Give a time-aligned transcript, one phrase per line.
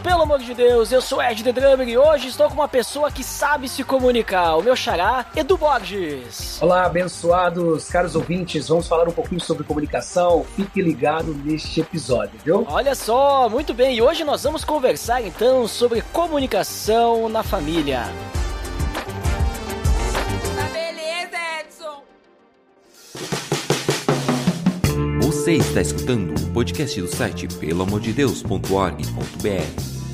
[0.00, 0.90] Pelo amor de Deus.
[0.90, 4.56] Eu sou Ed The Drummer e hoje estou com uma pessoa que sabe se comunicar.
[4.56, 6.58] O meu xará, Edu Borges.
[6.60, 8.68] Olá, abençoados, caros ouvintes.
[8.68, 10.44] Vamos falar um pouquinho sobre comunicação.
[10.56, 12.66] Fique ligado neste episódio, viu?
[12.68, 13.96] Olha só, muito bem.
[13.96, 18.04] E hoje nós vamos conversar então sobre comunicação na família.
[20.56, 22.02] Tá beleza, Edson!
[25.22, 29.89] Você está escutando o podcast do site peloamordedeus.org.br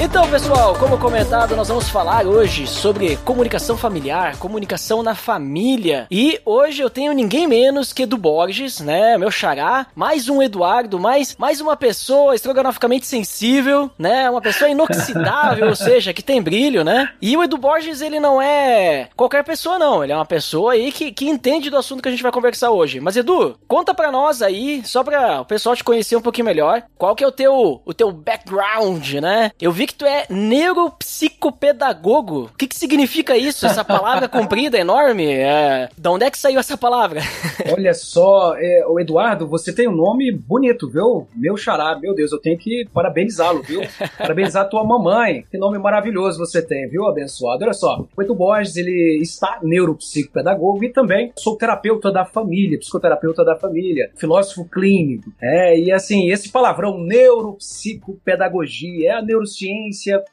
[0.00, 6.06] Então, pessoal, como comentado, nós vamos falar hoje sobre comunicação familiar, comunicação na família.
[6.08, 9.18] E hoje eu tenho ninguém menos que Edu Borges, né?
[9.18, 14.30] Meu xará, mais um Eduardo, mais, mais uma pessoa estrogonoficamente sensível, né?
[14.30, 17.10] Uma pessoa inoxidável, ou seja, que tem brilho, né?
[17.20, 20.04] E o Edu Borges, ele não é qualquer pessoa, não.
[20.04, 22.70] Ele é uma pessoa aí que, que entende do assunto que a gente vai conversar
[22.70, 23.00] hoje.
[23.00, 26.84] Mas, Edu, conta pra nós aí, só pra o pessoal te conhecer um pouquinho melhor,
[26.96, 29.50] qual que é o teu, o teu background, né?
[29.60, 32.44] Eu vi que tu é neuropsicopedagogo.
[32.44, 33.64] O que que significa isso?
[33.64, 35.32] Essa palavra comprida, enorme?
[35.32, 35.88] É...
[35.96, 37.22] Da onde é que saiu essa palavra?
[37.72, 41.26] Olha só, é, o Eduardo, você tem um nome bonito, viu?
[41.34, 43.80] Meu xará, meu Deus, eu tenho que parabenizá-lo, viu?
[44.18, 45.46] Parabenizar a tua mamãe.
[45.50, 47.64] Que nome maravilhoso você tem, viu, abençoado?
[47.64, 53.42] Olha só, o Edu Borges, ele está neuropsicopedagogo e também sou terapeuta da família, psicoterapeuta
[53.42, 55.32] da família, filósofo clínico.
[55.40, 59.77] É, e assim, esse palavrão neuropsicopedagogia é a neurociência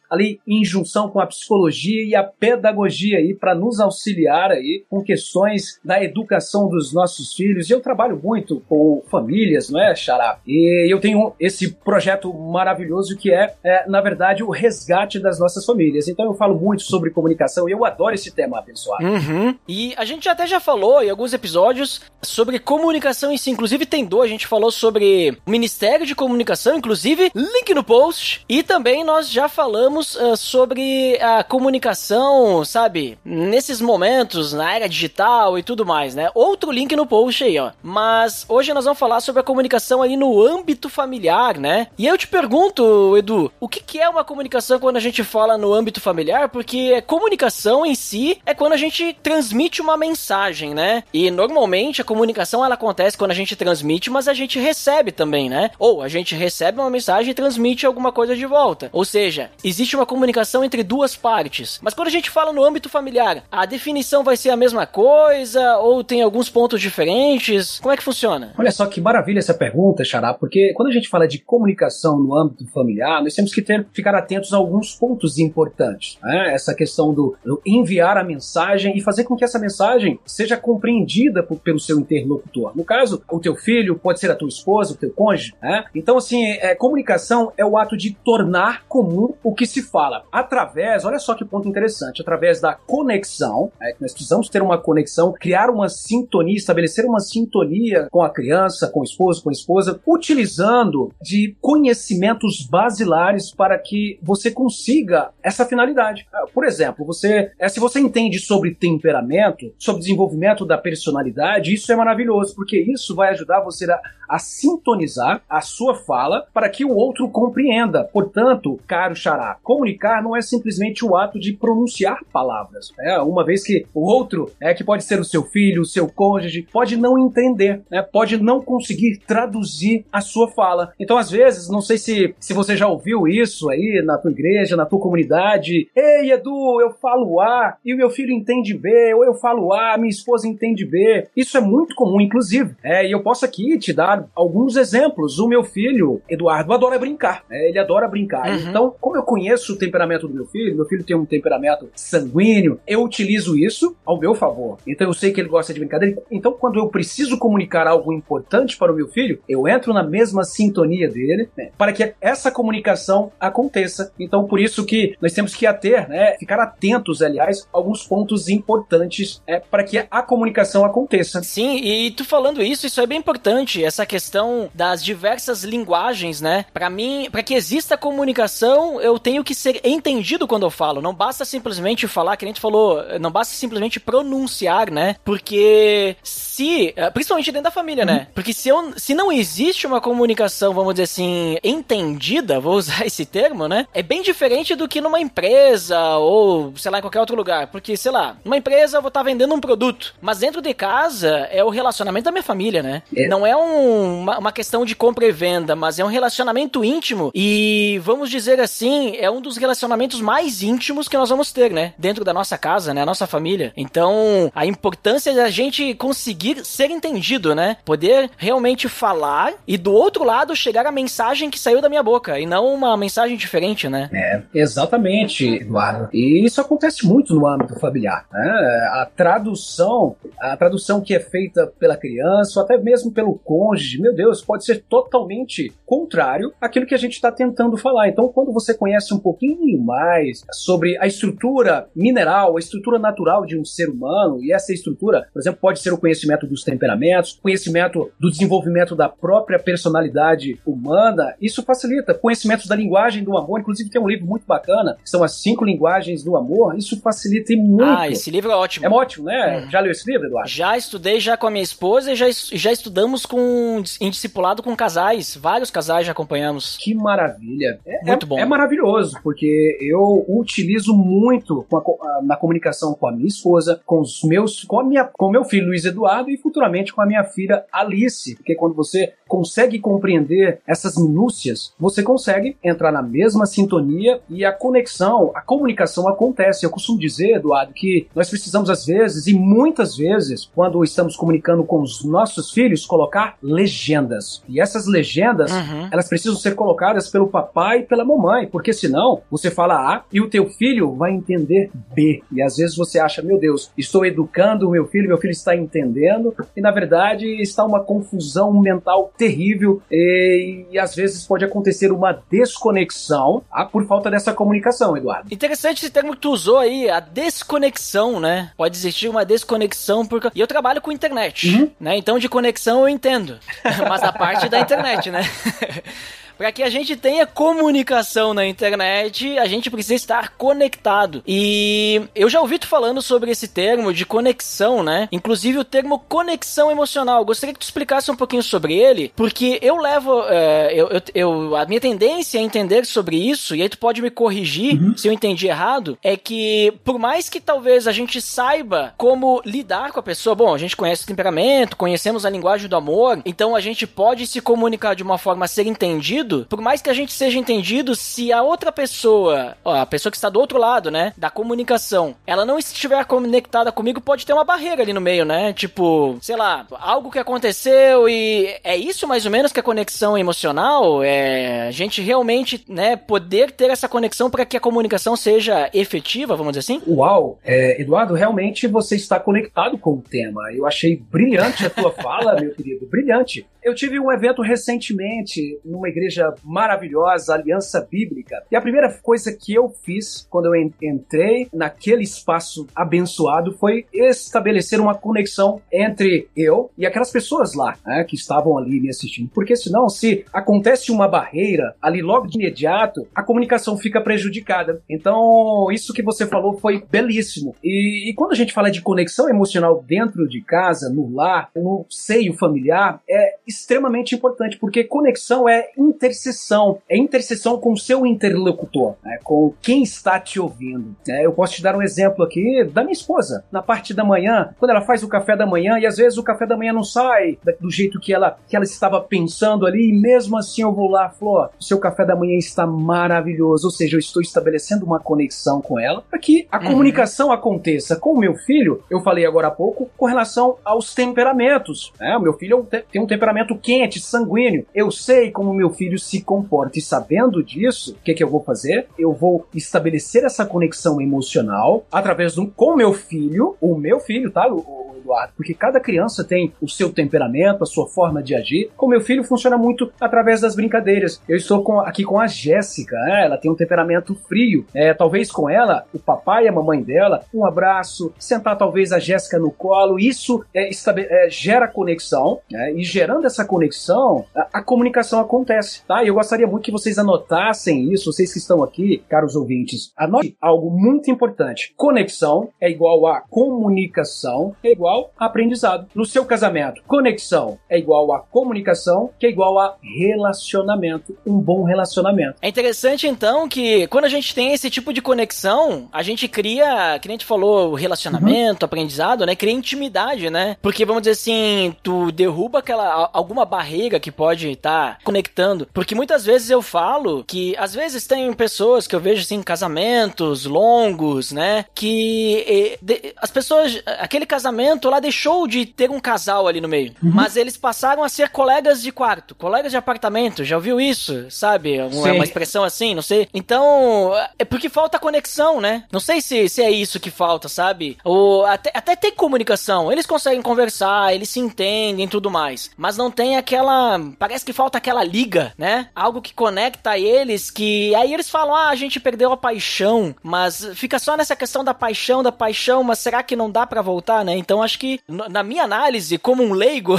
[0.10, 5.04] ali em junção com a psicologia e a pedagogia aí para nos auxiliar aí com
[5.04, 7.70] questões da educação dos nossos filhos.
[7.70, 10.40] E eu trabalho muito com famílias, não é, Xará?
[10.48, 15.66] E eu tenho esse projeto maravilhoso que é, é, na verdade, o resgate das nossas
[15.66, 16.08] famílias.
[16.08, 19.06] Então eu falo muito sobre comunicação e eu adoro esse tema, abençoado.
[19.06, 19.56] Uhum.
[19.68, 23.52] E a gente até já falou em alguns episódios sobre comunicação em si.
[23.52, 28.44] Inclusive tem dois, a gente falou sobre o Ministério de Comunicação, inclusive, link no post.
[28.48, 33.20] E também nós já falamos uh, sobre a comunicação, sabe?
[33.26, 36.30] Nesses momentos, na era digital e tudo mais, né?
[36.34, 37.72] Outro link no post aí, ó.
[37.84, 41.88] Mas hoje nós vamos falar sobre a comunicação aí no âmbito familiar, né?
[41.98, 45.58] E eu te pergunto, Edu, o que, que é uma comunicação quando a gente fala
[45.58, 46.48] no âmbito familiar?
[46.48, 51.04] Porque comunicação em si é quando a gente transmite uma mensagem, né?
[51.14, 55.50] E normalmente a comunicação ela acontece quando a gente transmite, mas a gente recebe também,
[55.50, 55.72] né?
[55.78, 58.90] Ou a gente recebe uma mensagem e transmite alguma coisa de volta.
[58.94, 61.80] Ou seja, seja, existe uma comunicação entre duas partes.
[61.82, 65.78] Mas quando a gente fala no âmbito familiar, a definição vai ser a mesma coisa
[65.78, 67.80] ou tem alguns pontos diferentes?
[67.80, 68.54] Como é que funciona?
[68.58, 72.36] Olha só que maravilha essa pergunta, Xará, porque quando a gente fala de comunicação no
[72.36, 76.20] âmbito familiar, nós temos que ter, ficar atentos a alguns pontos importantes.
[76.22, 76.54] Né?
[76.54, 81.42] Essa questão do, do, enviar a mensagem e fazer com que essa mensagem seja compreendida
[81.42, 82.74] por, pelo seu interlocutor.
[82.76, 85.54] No caso, o teu filho, pode ser a tua esposa, o teu cônjuge.
[85.62, 85.86] Né?
[85.96, 90.24] Então, assim, é, comunicação é o ato de tornar comum o que se fala.
[90.32, 94.78] Através, olha só que ponto interessante, através da conexão, é, que nós precisamos ter uma
[94.78, 99.54] conexão, criar uma sintonia, estabelecer uma sintonia com a criança, com o esposo, com a
[99.54, 106.28] esposa, utilizando de conhecimentos basilares para que você consiga essa finalidade.
[106.34, 111.92] Ah, por exemplo, você, é, se você entende sobre temperamento, sobre desenvolvimento da personalidade, isso
[111.92, 114.00] é maravilhoso, porque isso vai ajudar você a,
[114.30, 118.04] a sintonizar a sua fala para que o outro compreenda.
[118.04, 122.92] Portanto, caro Xará, comunicar não é simplesmente o ato de pronunciar palavras.
[123.00, 126.08] É, uma vez que o outro, é que pode ser o seu filho, o seu
[126.08, 130.94] cônjuge, pode não entender, né, pode não conseguir traduzir a sua fala.
[131.00, 134.76] Então, às vezes, não sei se, se você já ouviu isso aí na tua igreja,
[134.76, 135.88] na tua comunidade.
[135.96, 139.98] Ei, Edu, eu falo A e o meu filho entende B, ou eu falo A,
[139.98, 141.28] minha esposa entende B.
[141.36, 142.76] Isso é muito comum, inclusive.
[142.84, 145.38] É, e eu posso aqui te dar alguns exemplos.
[145.38, 147.44] O meu filho, Eduardo, adora brincar.
[147.50, 148.50] Né, ele adora brincar.
[148.50, 148.70] Uhum.
[148.70, 152.80] Então, como eu conheço o temperamento do meu filho, meu filho tem um temperamento sanguíneo,
[152.88, 154.78] eu utilizo isso ao meu favor.
[154.86, 156.22] Então eu sei que ele gosta de brincadeira.
[156.32, 160.44] Então quando eu preciso comunicar algo importante para o meu filho, eu entro na mesma
[160.44, 164.12] sintonia dele, né, para que essa comunicação aconteça.
[164.20, 168.50] Então por isso que nós temos que ater, né, ficar atentos, aliás, a alguns pontos
[168.50, 171.44] importantes é, para que a comunicação aconteça.
[171.44, 176.66] Sim, e tu falando isso, isso é bem importante, essa questão das diversas linguagens, né?
[176.74, 181.02] Para mim, para que exista comunicação, eu tenho que ser entendido quando eu falo.
[181.02, 185.16] Não basta simplesmente falar, que a gente falou, não basta simplesmente pronunciar, né?
[185.24, 188.20] Porque se, eh, principalmente dentro da família, né?
[188.20, 188.26] uhum.
[188.34, 193.26] Porque se, eu, se não existe uma comunicação, vamos dizer assim, entendida, vou usar esse
[193.26, 193.88] termo, né?
[193.94, 197.68] É bem diferente do que numa empresa ou, sei lá, em qualquer outro lugar.
[197.68, 200.74] Porque, sei lá, numa empresa eu vou estar tá vendendo um produto, mas dentro de
[200.74, 203.04] casa é o relacionamento da minha família, né?
[203.16, 203.28] É.
[203.28, 207.32] Não é um, uma, uma questão de compra e venda, mas é um relacionamento íntimo
[207.34, 211.94] e, vamos dizer assim, é um dos relacionamentos mais íntimos que nós vamos ter, né?
[211.98, 213.02] Dentro da nossa casa, né?
[213.02, 213.72] A nossa família.
[213.78, 217.78] Então, a importância da gente conseguir ser entendido, né?
[217.86, 222.40] Poder realmente falar e do outro lado chegar a mensagem que saiu da minha boca
[222.40, 224.10] e não uma mensagem diferente, né?
[224.14, 226.10] É, exatamente, Eduardo.
[226.14, 228.26] E isso acontece muito no âmbito familiar.
[228.32, 228.50] Né?
[228.92, 234.14] A tradução, a tradução que é feita pela criança, ou até mesmo pelo cônjuge, meu
[234.14, 238.08] Deus, pode ser totalmente contrário àquilo que a gente está tentando falar.
[238.08, 243.58] Então, quando você conhece um pouquinho mais sobre a estrutura mineral, a estrutura natural de
[243.58, 248.10] um ser humano, e essa estrutura, por exemplo, pode ser o conhecimento dos temperamentos, conhecimento
[248.20, 252.14] do desenvolvimento da própria personalidade humana, isso facilita.
[252.14, 255.66] Conhecimentos da linguagem do amor, inclusive tem um livro muito bacana, que são as cinco
[255.66, 257.84] linguagens do amor, isso facilita muito.
[257.84, 258.86] Ah, esse livro é ótimo.
[258.86, 259.64] É ótimo, né?
[259.64, 259.70] Uhum.
[259.70, 260.50] Já leu esse livro, Eduardo?
[260.50, 264.76] Já estudei já com a minha esposa e já, já estudamos com em discipulado com
[264.76, 265.36] casais.
[265.36, 266.78] Vários casais já acompanhamos.
[266.78, 267.80] Que maravilha.
[267.86, 268.40] É, muito bom.
[268.40, 274.22] É maravilhoso, porque eu utilizo muito a, na comunicação com a minha esposa, com os
[274.24, 277.66] meus, com a minha, com meu filho Luiz Eduardo e futuramente com a minha filha
[277.72, 278.36] Alice.
[278.36, 284.52] Porque quando você consegue compreender essas minúcias, você consegue entrar na mesma sintonia e a
[284.52, 286.66] conexão, a comunicação acontece.
[286.66, 291.64] Eu costumo dizer, Eduardo, que nós precisamos às vezes e muitas vezes, quando estamos comunicando
[291.64, 294.44] com os nossos filhos, colocar legendas.
[294.48, 295.90] E essas legendas, uhum.
[295.92, 300.22] elas precisam ser colocadas pelo papai e pela mamãe, porque senão você fala A e
[300.22, 302.22] o teu filho vai entender B.
[302.32, 305.56] E às vezes você acha, meu Deus, estou educando o meu filho, meu filho está
[305.56, 311.92] entendendo, e na verdade está uma confusão mental terrível e, e às vezes pode acontecer
[311.92, 315.34] uma desconexão ah, por falta dessa comunicação, Eduardo.
[315.34, 318.52] Interessante esse termo que tu usou aí, a desconexão, né?
[318.58, 321.72] Pode existir uma desconexão porque e eu trabalho com internet, uhum.
[321.80, 321.98] né?
[321.98, 323.38] Então de conexão eu entendo,
[323.88, 325.22] mas a parte da internet, né?
[326.38, 331.24] Para que a gente tenha comunicação na internet, a gente precisa estar conectado.
[331.26, 335.08] E eu já ouvi tu falando sobre esse termo de conexão, né?
[335.12, 337.24] Inclusive o termo conexão emocional.
[337.24, 340.24] gostaria que tu explicasse um pouquinho sobre ele, porque eu levo.
[340.28, 344.02] É, eu, eu, eu, a minha tendência a entender sobre isso, e aí tu pode
[344.02, 344.98] me corrigir uhum.
[344.98, 349.92] se eu entendi errado, é que por mais que talvez a gente saiba como lidar
[349.92, 353.56] com a pessoa, bom, a gente conhece o temperamento, conhecemos a linguagem do amor, então
[353.56, 356.90] a gente pode se comunicar de uma forma a ser entendido entendido, por mais que
[356.90, 360.58] a gente seja entendido, se a outra pessoa, ó, a pessoa que está do outro
[360.58, 365.02] lado, né, da comunicação, ela não estiver conectada comigo, pode ter uma barreira ali no
[365.02, 365.54] meio, né?
[365.54, 370.18] Tipo, sei lá, algo que aconteceu e é isso mais ou menos que a conexão
[370.18, 375.70] emocional, é a gente realmente, né, poder ter essa conexão para que a comunicação seja
[375.74, 376.82] efetiva, vamos dizer assim?
[376.88, 380.52] Uau, é, Eduardo, realmente você está conectado com o tema.
[380.54, 383.46] Eu achei brilhante a tua fala, meu querido, brilhante.
[383.66, 389.56] Eu tive um evento recentemente numa igreja maravilhosa, Aliança Bíblica, e a primeira coisa que
[389.56, 396.86] eu fiz quando eu entrei naquele espaço abençoado foi estabelecer uma conexão entre eu e
[396.86, 399.32] aquelas pessoas lá né, que estavam ali me assistindo.
[399.34, 404.80] Porque senão, se acontece uma barreira ali logo de imediato, a comunicação fica prejudicada.
[404.88, 407.56] Então, isso que você falou foi belíssimo.
[407.64, 411.84] E, e quando a gente fala de conexão emocional dentro de casa, no lar, no
[411.90, 418.96] seio familiar, é extremamente importante, porque conexão é intercessão, é intercessão com o seu interlocutor,
[419.04, 420.96] né, com quem está te ouvindo.
[421.08, 423.44] É, eu posso te dar um exemplo aqui da minha esposa.
[423.52, 426.24] Na parte da manhã, quando ela faz o café da manhã, e às vezes o
[426.24, 429.94] café da manhã não sai do jeito que ela, que ela estava pensando ali, e
[429.94, 433.96] mesmo assim eu vou lá, Flor, o seu café da manhã está maravilhoso, ou seja,
[433.96, 436.66] eu estou estabelecendo uma conexão com ela para que a uhum.
[436.66, 437.96] comunicação aconteça.
[437.96, 441.92] Com o meu filho, eu falei agora há pouco, com relação aos temperamentos.
[442.00, 442.16] Né?
[442.18, 444.66] O meu filho tem um temperamento temperamento quente, sanguíneo.
[444.74, 448.44] Eu sei como meu filho se comporta e sabendo disso, o que, que eu vou
[448.44, 448.88] fazer?
[448.98, 454.48] Eu vou estabelecer essa conexão emocional através do com meu filho, o meu filho, tá,
[454.48, 455.34] o, o Eduardo?
[455.38, 458.72] Porque cada criança tem o seu temperamento, a sua forma de agir.
[458.76, 461.22] Com meu filho funciona muito através das brincadeiras.
[461.28, 463.26] Eu estou com, aqui com a Jéssica, né?
[463.26, 464.66] ela tem um temperamento frio.
[464.74, 469.00] É, talvez com ela, o papai e a mamãe dela, um abraço, sentar talvez a
[469.00, 472.74] Jéssica no colo, isso é, é, gera conexão, né?
[472.74, 476.04] e gerando essa conexão, a, a, comunicação acontece, tá?
[476.04, 480.38] E eu gostaria muito que vocês anotassem isso, vocês que estão aqui, caros ouvintes, anote
[480.40, 481.74] algo muito importante.
[481.76, 485.88] Conexão é igual a comunicação, é igual a aprendizado.
[485.94, 491.64] No seu casamento, conexão é igual a comunicação, que é igual a relacionamento, um bom
[491.64, 492.38] relacionamento.
[492.42, 497.00] É interessante então que quando a gente tem esse tipo de conexão, a gente cria,
[497.00, 498.68] que nem a gente falou, relacionamento, uhum.
[498.68, 499.36] aprendizado, né?
[499.36, 500.58] Cria intimidade, né?
[500.62, 505.68] Porque vamos dizer assim, tu derruba aquela alguma barreira que pode estar tá conectando.
[505.74, 510.46] Porque muitas vezes eu falo que às vezes tem pessoas que eu vejo assim, casamentos
[510.46, 511.66] longos, né?
[511.74, 516.94] Que de, as pessoas, aquele casamento lá deixou de ter um casal ali no meio,
[517.02, 517.12] uhum.
[517.12, 520.44] mas eles passaram a ser colegas de quarto, colegas de apartamento.
[520.44, 521.30] Já ouviu isso?
[521.30, 521.82] Sabe?
[521.82, 523.28] Uma, uma expressão assim, não sei.
[523.34, 525.86] Então, é porque falta conexão, né?
[525.92, 527.98] Não sei se, se é isso que falta, sabe?
[528.04, 529.92] Ou até, até tem comunicação.
[529.92, 532.72] Eles conseguem conversar, eles se entendem e tudo mais.
[532.78, 534.00] Mas não tem aquela.
[534.20, 535.88] Parece que falta aquela liga, né?
[535.96, 540.66] Algo que conecta eles, que aí eles falam: ah, a gente perdeu a paixão, mas
[540.76, 544.24] fica só nessa questão da paixão, da paixão, mas será que não dá para voltar,
[544.26, 544.36] né?
[544.36, 546.96] Então acho que, na minha análise, como um leigo,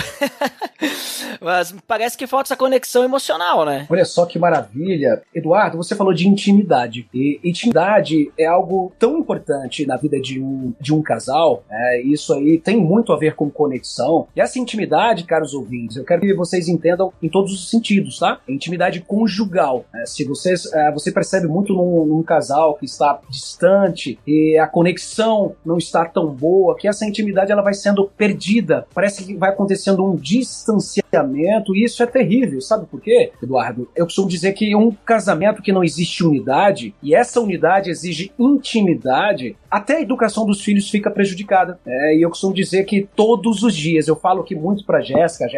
[1.40, 3.87] mas parece que falta essa conexão emocional, né?
[3.90, 5.23] Olha só que maravilha.
[5.35, 7.06] Eduardo, você falou de intimidade.
[7.12, 11.64] E intimidade é algo tão importante na vida de um, de um casal.
[11.70, 14.28] É, isso aí tem muito a ver com conexão.
[14.35, 18.41] E essa intimidade, caros ouvintes, eu quero que vocês entendam em todos os sentidos, tá?
[18.49, 19.85] Intimidade conjugal.
[19.95, 24.67] É, se vocês, é, você percebe muito num, num casal que está distante e a
[24.67, 28.87] conexão não está tão boa, que essa intimidade ela vai sendo perdida.
[28.95, 32.61] Parece que vai acontecendo um distanciamento e isso é terrível.
[32.61, 33.88] Sabe por quê, Eduardo?
[33.95, 39.57] Eu costumo dizer que um casamento que não existe unidade e essa unidade exige intimidade,
[39.71, 41.79] até a educação dos filhos fica prejudicada.
[41.87, 45.45] É, e eu costumo dizer que todos os dias, eu falo que muito pra Jéssica,
[45.45, 45.49] a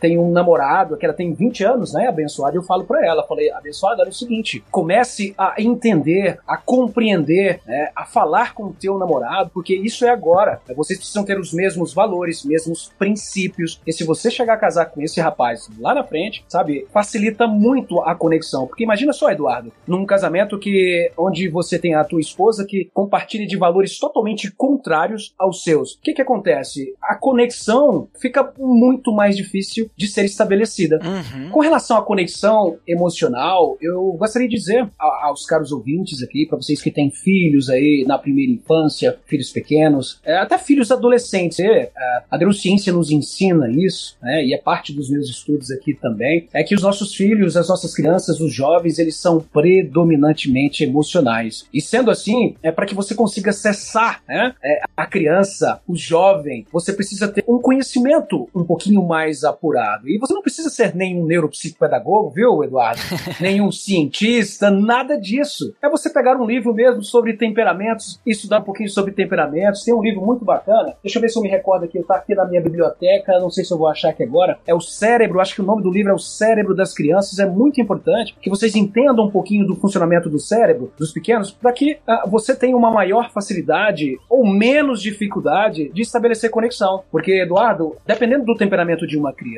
[0.00, 3.26] Tem um namorado, que ela tem 20 anos, né, abençoada, e eu falo pra ela,
[3.26, 8.72] falei, abençoada, é o seguinte, comece a entender, a compreender, né, a falar com o
[8.72, 10.60] teu namorado, porque isso é agora.
[10.76, 15.00] Vocês precisam ter os mesmos valores, mesmos princípios, e se você chegar a casar com
[15.00, 20.04] esse rapaz lá na frente, sabe, facilita muito a conexão, porque imagina só, Eduardo, num
[20.04, 25.62] casamento que onde você tem a tua esposa que compartilha de valores totalmente contrários aos
[25.62, 25.94] seus.
[25.94, 26.94] O que que acontece?
[27.02, 31.00] A conexão fica muito mais difícil de ser estabelecida.
[31.02, 31.50] Uhum.
[31.50, 36.80] Com relação à conexão emocional, eu gostaria de dizer aos caros ouvintes aqui, para vocês
[36.80, 41.90] que têm filhos aí na primeira infância, filhos pequenos, é, até filhos adolescentes, é,
[42.30, 46.62] a neurociência nos ensina isso, né, e é parte dos meus estudos aqui também, é
[46.62, 51.66] que os nossos filhos, as nossas crianças, os jovens, eles são predominantemente emocionais.
[51.72, 56.66] E sendo assim, é para que você consiga acessar né, é, a criança, o jovem,
[56.72, 60.08] você precisa ter um conhecimento um pouquinho mais apurado.
[60.08, 63.00] E você não precisa ser nenhum neuropsicopedagogo, viu, Eduardo?
[63.40, 65.72] nenhum cientista, nada disso.
[65.80, 69.84] É você pegar um livro mesmo sobre temperamentos, estudar um pouquinho sobre temperamentos.
[69.84, 70.94] Tem um livro muito bacana.
[71.02, 72.02] Deixa eu ver se eu me recordo aqui.
[72.02, 73.38] Tá aqui na minha biblioteca.
[73.38, 74.58] Não sei se eu vou achar aqui agora.
[74.66, 75.40] É o Cérebro.
[75.40, 77.38] Acho que o nome do livro é o Cérebro das Crianças.
[77.38, 81.72] É muito importante que vocês entendam um pouquinho do funcionamento do cérebro dos pequenos, para
[81.72, 87.04] que uh, você tenha uma maior facilidade ou menos dificuldade de estabelecer conexão.
[87.10, 89.51] Porque, Eduardo, dependendo do temperamento de uma criança,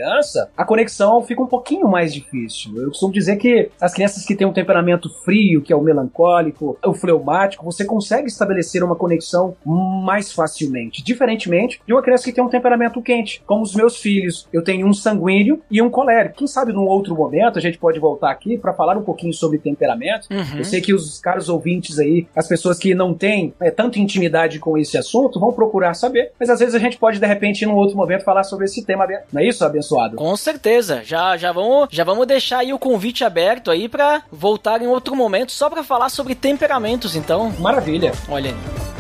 [0.57, 2.77] a conexão fica um pouquinho mais difícil.
[2.77, 6.79] Eu costumo dizer que as crianças que têm um temperamento frio, que é o melancólico,
[6.85, 11.03] o fleumático, você consegue estabelecer uma conexão mais facilmente.
[11.03, 14.49] Diferentemente de uma criança que tem um temperamento quente, como os meus filhos.
[14.53, 16.37] Eu tenho um sanguíneo e um colérico.
[16.37, 19.59] Quem sabe num outro momento a gente pode voltar aqui para falar um pouquinho sobre
[19.59, 20.29] temperamento.
[20.31, 20.59] Uhum.
[20.59, 24.59] Eu sei que os caros ouvintes aí, as pessoas que não têm é, tanta intimidade
[24.59, 27.75] com esse assunto, vão procurar saber, mas às vezes a gente pode de repente num
[27.75, 30.17] outro momento falar sobre esse tema, não é isso, abençoado?
[30.17, 31.03] Com certeza.
[31.05, 35.15] Já já vamos, já vamos deixar aí o convite aberto aí para voltar em outro
[35.15, 37.53] momento só para falar sobre temperamentos, então.
[37.59, 38.13] Maravilha.
[38.29, 38.94] Olha aí.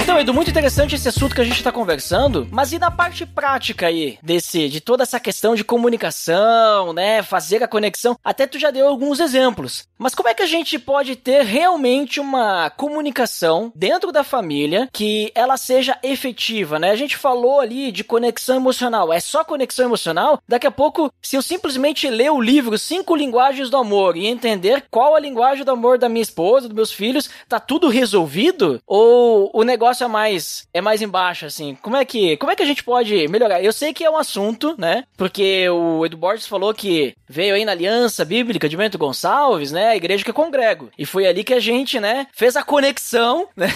[0.00, 3.26] Então, Edu, muito interessante esse assunto que a gente tá conversando, mas e na parte
[3.26, 8.16] prática aí desse, de toda essa questão de comunicação, né, fazer a conexão?
[8.24, 9.88] Até tu já deu alguns exemplos.
[9.98, 15.32] Mas como é que a gente pode ter realmente uma comunicação dentro da família que
[15.34, 16.90] ela seja efetiva, né?
[16.90, 19.12] A gente falou ali de conexão emocional.
[19.12, 20.40] É só conexão emocional?
[20.48, 24.84] Daqui a pouco, se eu simplesmente ler o livro Cinco Linguagens do Amor e entender
[24.88, 28.80] qual a linguagem do amor da minha esposa, dos meus filhos, tá tudo resolvido?
[28.86, 31.76] Ou o negócio é mais é mais embaixo assim?
[31.82, 33.62] Como é que como é que a gente pode melhorar?
[33.62, 35.04] Eu sei que é um assunto, né?
[35.16, 39.88] Porque o Edu Borges falou que veio aí na Aliança Bíblica de Bento Gonçalves, né?
[39.88, 40.90] A igreja que congrego.
[40.98, 43.68] E foi ali que a gente, né, fez a conexão, né?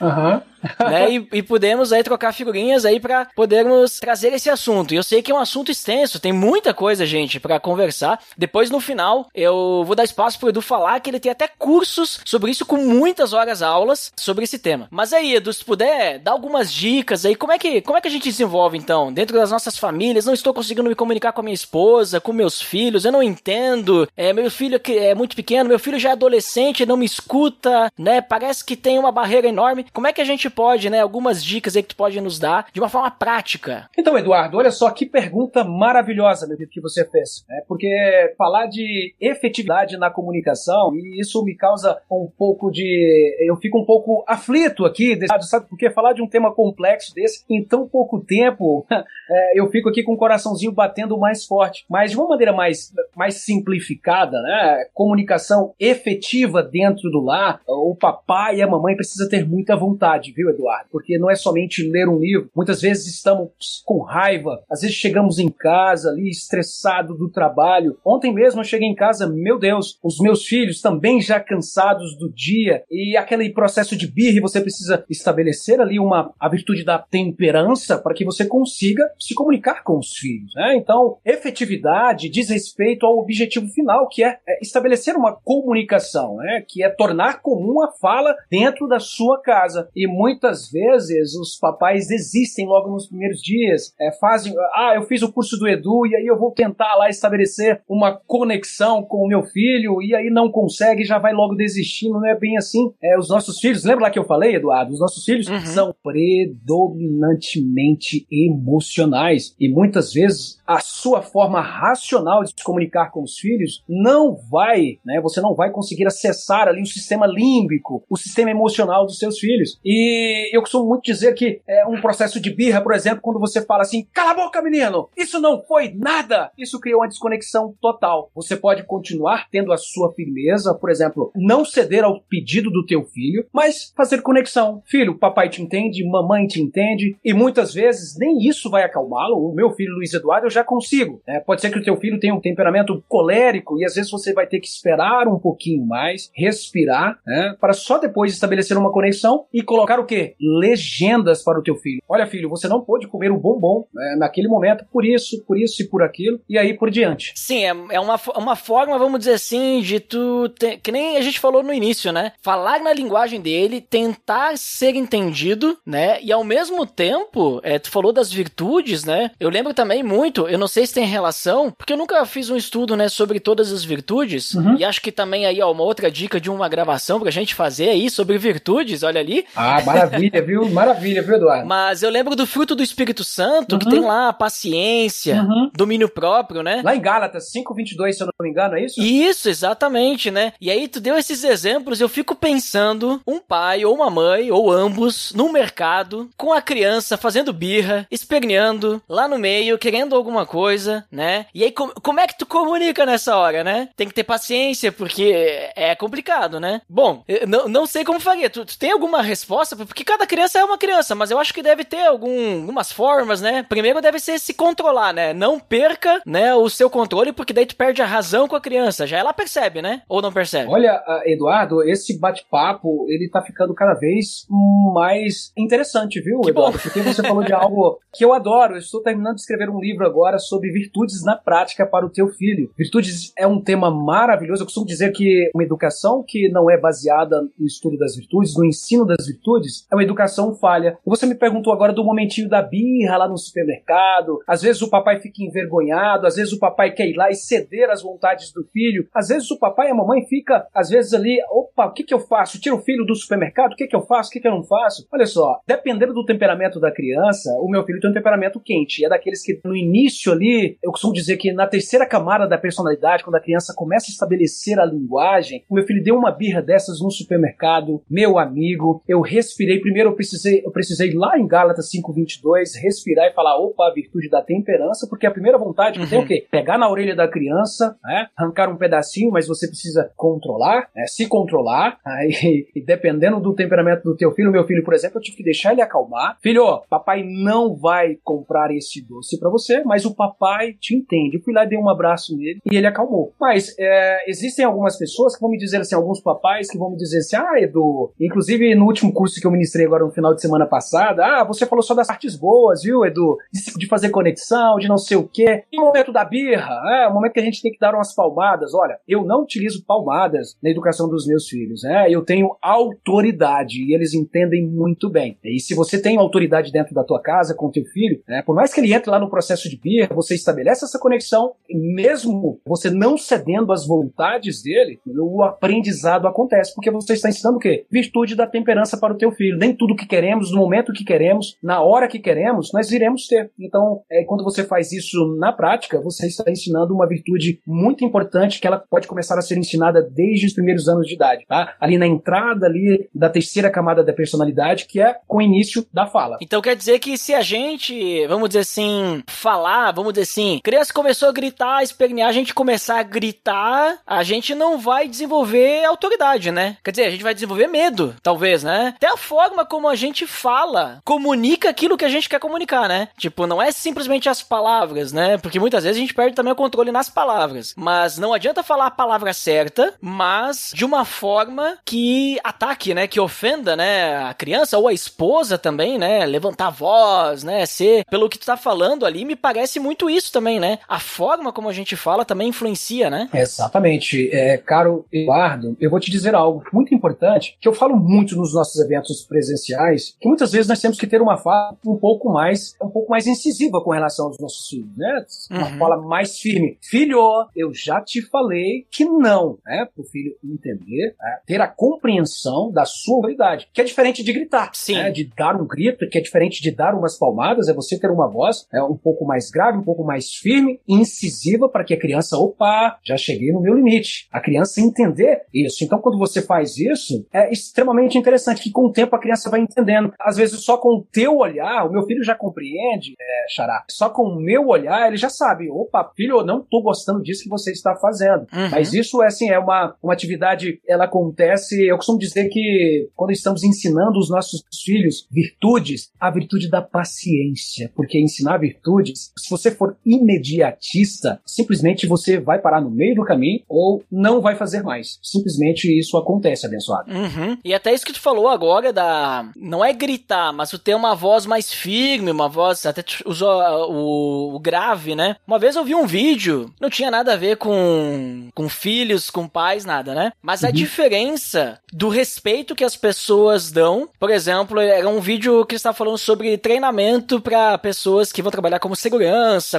[0.00, 0.42] Aham.
[0.78, 1.12] né?
[1.12, 4.92] E, e pudemos aí trocar figurinhas aí para podermos trazer esse assunto.
[4.92, 8.20] E eu sei que é um assunto extenso, tem muita coisa, gente, para conversar.
[8.36, 12.20] Depois no final eu vou dar espaço pro Edu falar que ele tem até cursos
[12.24, 14.88] sobre isso com muitas horas aulas sobre esse tema.
[14.90, 18.08] Mas aí, Edu, se puder dar algumas dicas aí, como é que como é que
[18.08, 20.26] a gente desenvolve então dentro das nossas famílias?
[20.26, 24.08] Não estou conseguindo me comunicar com a minha esposa, com meus filhos, eu não entendo.
[24.16, 28.20] É, meu filho é muito pequeno, meu filho já é adolescente, não me escuta, né?
[28.20, 29.86] Parece que tem uma barreira enorme.
[29.92, 32.66] Como é que a gente pode, né, algumas dicas aí que tu pode nos dar
[32.72, 33.88] de uma forma prática.
[33.98, 37.44] Então, Eduardo, olha só que pergunta maravilhosa, meu que você fez.
[37.48, 37.62] Né?
[37.66, 37.88] Porque
[38.36, 43.36] falar de efetividade na comunicação, e isso me causa um pouco de.
[43.40, 45.68] Eu fico um pouco aflito aqui, sabe?
[45.68, 50.02] Porque falar de um tema complexo desse em tão pouco tempo, é, eu fico aqui
[50.02, 51.84] com o coraçãozinho batendo mais forte.
[51.88, 54.84] Mas de uma maneira mais, mais simplificada, né?
[54.94, 60.50] Comunicação efetiva dentro do lar, o papai e a mamãe precisa ter muita vontade, viu,
[60.50, 60.88] Eduardo?
[60.90, 62.50] Porque não é somente ler um livro.
[62.54, 63.50] Muitas vezes estamos
[63.84, 67.98] com raiva, às vezes chegamos em casa ali estressado do trabalho.
[68.04, 72.32] Ontem mesmo eu cheguei em casa, meu Deus, os meus filhos também já cansados do
[72.32, 77.98] dia e aquele processo de birra, você precisa estabelecer ali uma a virtude da temperança
[77.98, 80.76] para que você consiga se comunicar com os filhos, né?
[80.76, 86.64] Então, efetividade diz respeito ao objetivo final, que é, é estabelecer uma comunicação, né?
[86.66, 89.88] Que é tornar comum a fala dentro da sua casa.
[89.94, 95.22] E muitas vezes os papais desistem logo nos primeiros dias, é, fazem, ah, eu fiz
[95.22, 99.28] o curso do Edu e aí eu vou tentar lá estabelecer uma conexão com o
[99.28, 102.92] meu filho e aí não consegue, já vai logo desistindo, não é bem assim.
[103.02, 104.99] É, os nossos filhos, lembra lá que eu falei, Eduardo?
[105.00, 105.64] Os nossos filhos Uhum.
[105.64, 113.36] são predominantemente emocionais e muitas vezes a sua forma racional de se comunicar com os
[113.36, 115.20] filhos não vai, né?
[115.20, 119.80] Você não vai conseguir acessar ali o sistema límbico, o sistema emocional dos seus filhos.
[119.84, 123.60] E eu costumo muito dizer que é um processo de birra, por exemplo, quando você
[123.66, 125.08] fala assim: "Cala a boca, menino!
[125.16, 128.30] Isso não foi nada!" Isso criou uma desconexão total.
[128.32, 133.04] Você pode continuar tendo a sua firmeza, por exemplo, não ceder ao pedido do teu
[133.06, 134.82] filho, mas fazer conexão.
[134.86, 139.36] Filho, papai te entende, mamãe te entende, e muitas vezes nem isso vai acalmá-lo.
[139.36, 141.20] O meu filho Luiz Eduardo eu já consigo.
[141.26, 141.40] né?
[141.40, 144.46] pode ser que o teu filho tenha um temperamento colérico e às vezes você vai
[144.46, 149.62] ter que esperar um pouquinho mais, respirar, né, para só depois estabelecer uma conexão e
[149.62, 150.34] colocar o quê?
[150.40, 152.02] Legendas para o teu filho.
[152.08, 155.82] Olha, filho, você não pôde comer o bombom né, naquele momento, por isso, por isso
[155.82, 157.32] e por aquilo, e aí por diante.
[157.36, 160.48] Sim, é, é uma, uma forma, vamos dizer assim, de tu.
[160.50, 162.32] ter- que nem a gente falou no início, né?
[162.42, 166.18] Falar na linguagem dele, tentar ser entendido, né?
[166.22, 169.30] E ao mesmo tempo, é, tu falou das virtudes, né?
[169.38, 172.56] Eu lembro também muito, eu não sei se tem relação, porque eu nunca fiz um
[172.56, 174.54] estudo, né, sobre todas as virtudes.
[174.54, 174.76] Uhum.
[174.78, 177.88] E acho que também aí, ó, uma outra dica de uma gravação pra gente fazer
[177.90, 179.46] aí sobre virtudes, olha ali.
[179.54, 180.68] Ah, maravilha, viu?
[180.70, 181.66] Maravilha, viu, Eduardo?
[181.66, 183.90] Mas eu lembro do fruto do Espírito Santo, que Uhum.
[183.90, 185.70] tem lá a paciência, Uhum.
[185.74, 186.80] domínio próprio, né?
[186.84, 189.00] Lá em Gálatas 5:22, se eu não me engano, é isso?
[189.00, 190.52] Isso, exatamente, né?
[190.60, 194.70] E aí tu deu esses exemplos, eu fico pensando um pai ou uma mãe, ou
[194.70, 201.04] ambos, no mercado, com a criança fazendo birra, esperneando, lá no meio, querendo alguma coisa,
[201.10, 201.46] né?
[201.54, 203.88] E aí, com- como é que tu comunica nessa hora, né?
[203.96, 206.82] Tem que ter paciência, porque é complicado, né?
[206.88, 208.48] Bom, não, não sei como faria.
[208.50, 209.76] Tu, tu tem alguma resposta?
[209.76, 213.40] Porque cada criança é uma criança, mas eu acho que deve ter algum, algumas formas,
[213.40, 213.64] né?
[213.68, 215.32] Primeiro deve ser se controlar, né?
[215.32, 219.06] Não perca, né, o seu controle, porque daí tu perde a razão com a criança.
[219.06, 220.02] Já ela percebe, né?
[220.08, 220.70] Ou não percebe?
[220.70, 224.46] Olha, ah, Eduardo, esse bate-papo, ele tá ficando cada vez
[224.92, 226.76] mais interessante, viu, Que Eduardo?
[226.78, 226.82] bom.
[226.82, 228.74] Porque você falou de algo que eu adoro.
[228.74, 232.28] Eu estou terminando de escrever um livro agora sobre virtudes na prática para o teu
[232.28, 232.70] filho.
[232.76, 234.62] Virtudes é um tema maravilhoso.
[234.62, 238.64] Eu costumo dizer que uma educação que não é baseada no estudo das virtudes, no
[238.64, 240.98] ensino das virtudes, virtudes, é uma educação falha.
[241.04, 244.38] Você me perguntou agora do momentinho da birra lá no supermercado.
[244.46, 247.90] Às vezes o papai fica envergonhado, às vezes o papai quer ir lá e ceder
[247.90, 249.08] às vontades do filho.
[249.14, 252.14] Às vezes o papai e a mamãe fica, às vezes ali, opa, o que que
[252.14, 252.60] eu faço?
[252.60, 253.72] Tiro o filho do supermercado?
[253.72, 254.30] O que que eu faço?
[254.30, 255.06] O que que eu não faço?
[255.12, 259.04] Olha só, dependendo do temperamento da criança, o meu filho tem um temperamento quente.
[259.04, 263.24] É daqueles que no início ali, eu costumo dizer que na terceira camada da personalidade,
[263.24, 267.00] quando a criança começa a estabelecer a linguagem, o meu filho deu uma birra dessas
[267.00, 269.80] no supermercado, meu amigo, eu respirei.
[269.80, 274.28] Primeiro eu precisei, eu precisei lá em Gálatas 5:22 respirar e falar, opa, a virtude
[274.28, 276.10] da temperança, porque a primeira vontade que uhum.
[276.10, 276.46] tem é o quê?
[276.50, 278.26] Pegar na orelha da criança, né?
[278.36, 281.06] arrancar um pedacinho, mas você precisa controlar, né?
[281.06, 281.98] se controlar.
[282.04, 285.44] Aí, e dependendo do temperamento do teu filho, meu filho, por exemplo, eu tive que
[285.44, 286.38] deixar ele acalmar.
[286.42, 291.36] Filho, papai não vai comprar esse doce para você, mas o papai te entende.
[291.36, 293.32] Eu fui lá dei um abraço nele e ele acalmou.
[293.40, 296.96] Mas é, existem algumas pessoas que vão me dizer assim, alguns papais que vão me
[296.96, 300.40] dizer assim, ah, Edu, inclusive no último curso que eu ministrei agora no final de
[300.40, 303.36] semana passada, ah, você falou só das partes boas, viu, Edu?
[303.76, 305.64] De, fazer conexão, de não sei o quê.
[305.72, 308.14] E o momento da birra, é o momento que a gente tem que dar umas
[308.14, 308.72] palmadas.
[308.74, 312.06] Olha, eu não utilizo palmadas na educação dos meus filhos, né?
[312.08, 315.36] Eu tenho autoridade e eles entendem muito bem.
[315.44, 318.72] E se você tem autoridade dentro da tua casa com teu filho, né, por mais
[318.72, 323.16] que ele entre lá no processo de birra, você estabelece essa conexão, mesmo você não
[323.16, 327.84] cedendo às vontades dele, o aprendizado acontece, porque você está ensinando o quê?
[327.90, 329.58] Virtude da temperança para o teu filho.
[329.58, 333.50] Nem tudo que queremos, no momento que queremos, na hora que queremos, nós iremos ter.
[333.58, 338.60] Então, é, quando você faz isso na prática, você está ensinando uma virtude muito importante
[338.60, 341.74] que ela pode começar a ser ensinada desde os primeiros anos de idade, tá?
[341.80, 346.06] Ali na entrada ali da terceira camada da personalidade, que é com o início da
[346.06, 346.38] fala.
[346.40, 350.92] Então quer dizer que se a gente, vamos dizer assim, falar, vamos dizer assim, criança
[350.92, 356.50] começou a gritar, espernear, a gente começar a gritar, a gente não vai desenvolver autoridade,
[356.50, 356.76] né?
[356.84, 358.94] Quer dizer, a gente vai desenvolver medo, talvez, né?
[358.96, 363.08] Até a forma como a gente fala comunica aquilo que a gente quer comunicar, né?
[363.16, 365.38] Tipo, não é simplesmente as palavras, né?
[365.38, 367.74] Porque muitas vezes a gente perde também o controle nas palavras.
[367.76, 373.06] Mas não adianta falar a palavra certa, mas de uma forma que ataque, né?
[373.06, 374.16] Que ofenda, né?
[374.24, 376.26] A criança ou a esposa também, né?
[376.26, 377.64] Levantar a voz, né?
[377.66, 380.78] Ser, pelo que tu tá falando ali, me parece muito isso também, né?
[380.88, 383.28] A forma como a gente fala também influencia, né?
[383.32, 384.30] Exatamente.
[384.32, 388.54] É, caro Eduardo, eu vou te dizer algo muito importante que eu falo muito nos
[388.54, 392.74] nossos eventos presenciais, que muitas vezes nós temos que ter uma fala um pouco mais,
[392.82, 395.24] um pouco mais incisiva com relação aos nossos filhos, né?
[395.50, 395.78] Uma uhum.
[395.78, 396.78] fala mais firme.
[396.80, 397.20] Filho,
[397.54, 399.86] eu já te falei que não, né?
[399.94, 401.38] Para o filho entender, né?
[401.46, 404.94] ter a compreensão da sua autoridade, que é diferente de gritar, Sim.
[404.94, 405.10] Né?
[405.10, 408.28] de dar um grito, que é diferente de dar umas palmadas, é você ter uma
[408.28, 412.36] voz é, um pouco mais grave, um pouco mais firme, incisiva, para que a criança,
[412.36, 414.28] opa, já cheguei no meu limite.
[414.32, 415.84] A criança entender isso.
[415.84, 419.60] Então, quando você faz isso, é extremamente interessante que com o tempo a criança vai
[419.60, 420.12] entendendo.
[420.18, 424.08] Às vezes, só com o teu olhar, o meu filho já compreende, é, Xará, só
[424.08, 427.48] com o meu olhar, ele já sabe, opa, filho, eu não tô gostando disso que
[427.48, 428.46] você está fazendo.
[428.52, 428.70] Uhum.
[428.70, 433.30] Mas isso, é assim, é uma, uma atividade, ela acontece, eu costumo dizer que quando
[433.32, 439.70] estamos ensinando os nossos filhos virtudes, a virtude da paciência, porque ensinar virtudes, se você
[439.70, 445.18] for imediatista, simplesmente você vai parar no meio do caminho ou não vai fazer mais.
[445.22, 447.12] Simplesmente isso acontece, abençoado.
[447.12, 447.58] Uhum.
[447.64, 449.50] E até isso que tu falou agora da.
[449.56, 452.86] Não é gritar, mas tu ter uma voz mais firme, uma voz.
[452.86, 453.50] Até usou
[453.90, 455.36] o, o grave, né?
[455.46, 459.48] Uma vez eu vi um vídeo, não tinha nada a ver com, com filhos, com
[459.48, 460.32] pais, nada, né?
[460.40, 460.72] Mas a uhum.
[460.72, 466.18] diferença do respeito que as pessoas dão, por exemplo, era um vídeo que está falando
[466.18, 469.29] sobre treinamento para pessoas que vão trabalhar como segurança,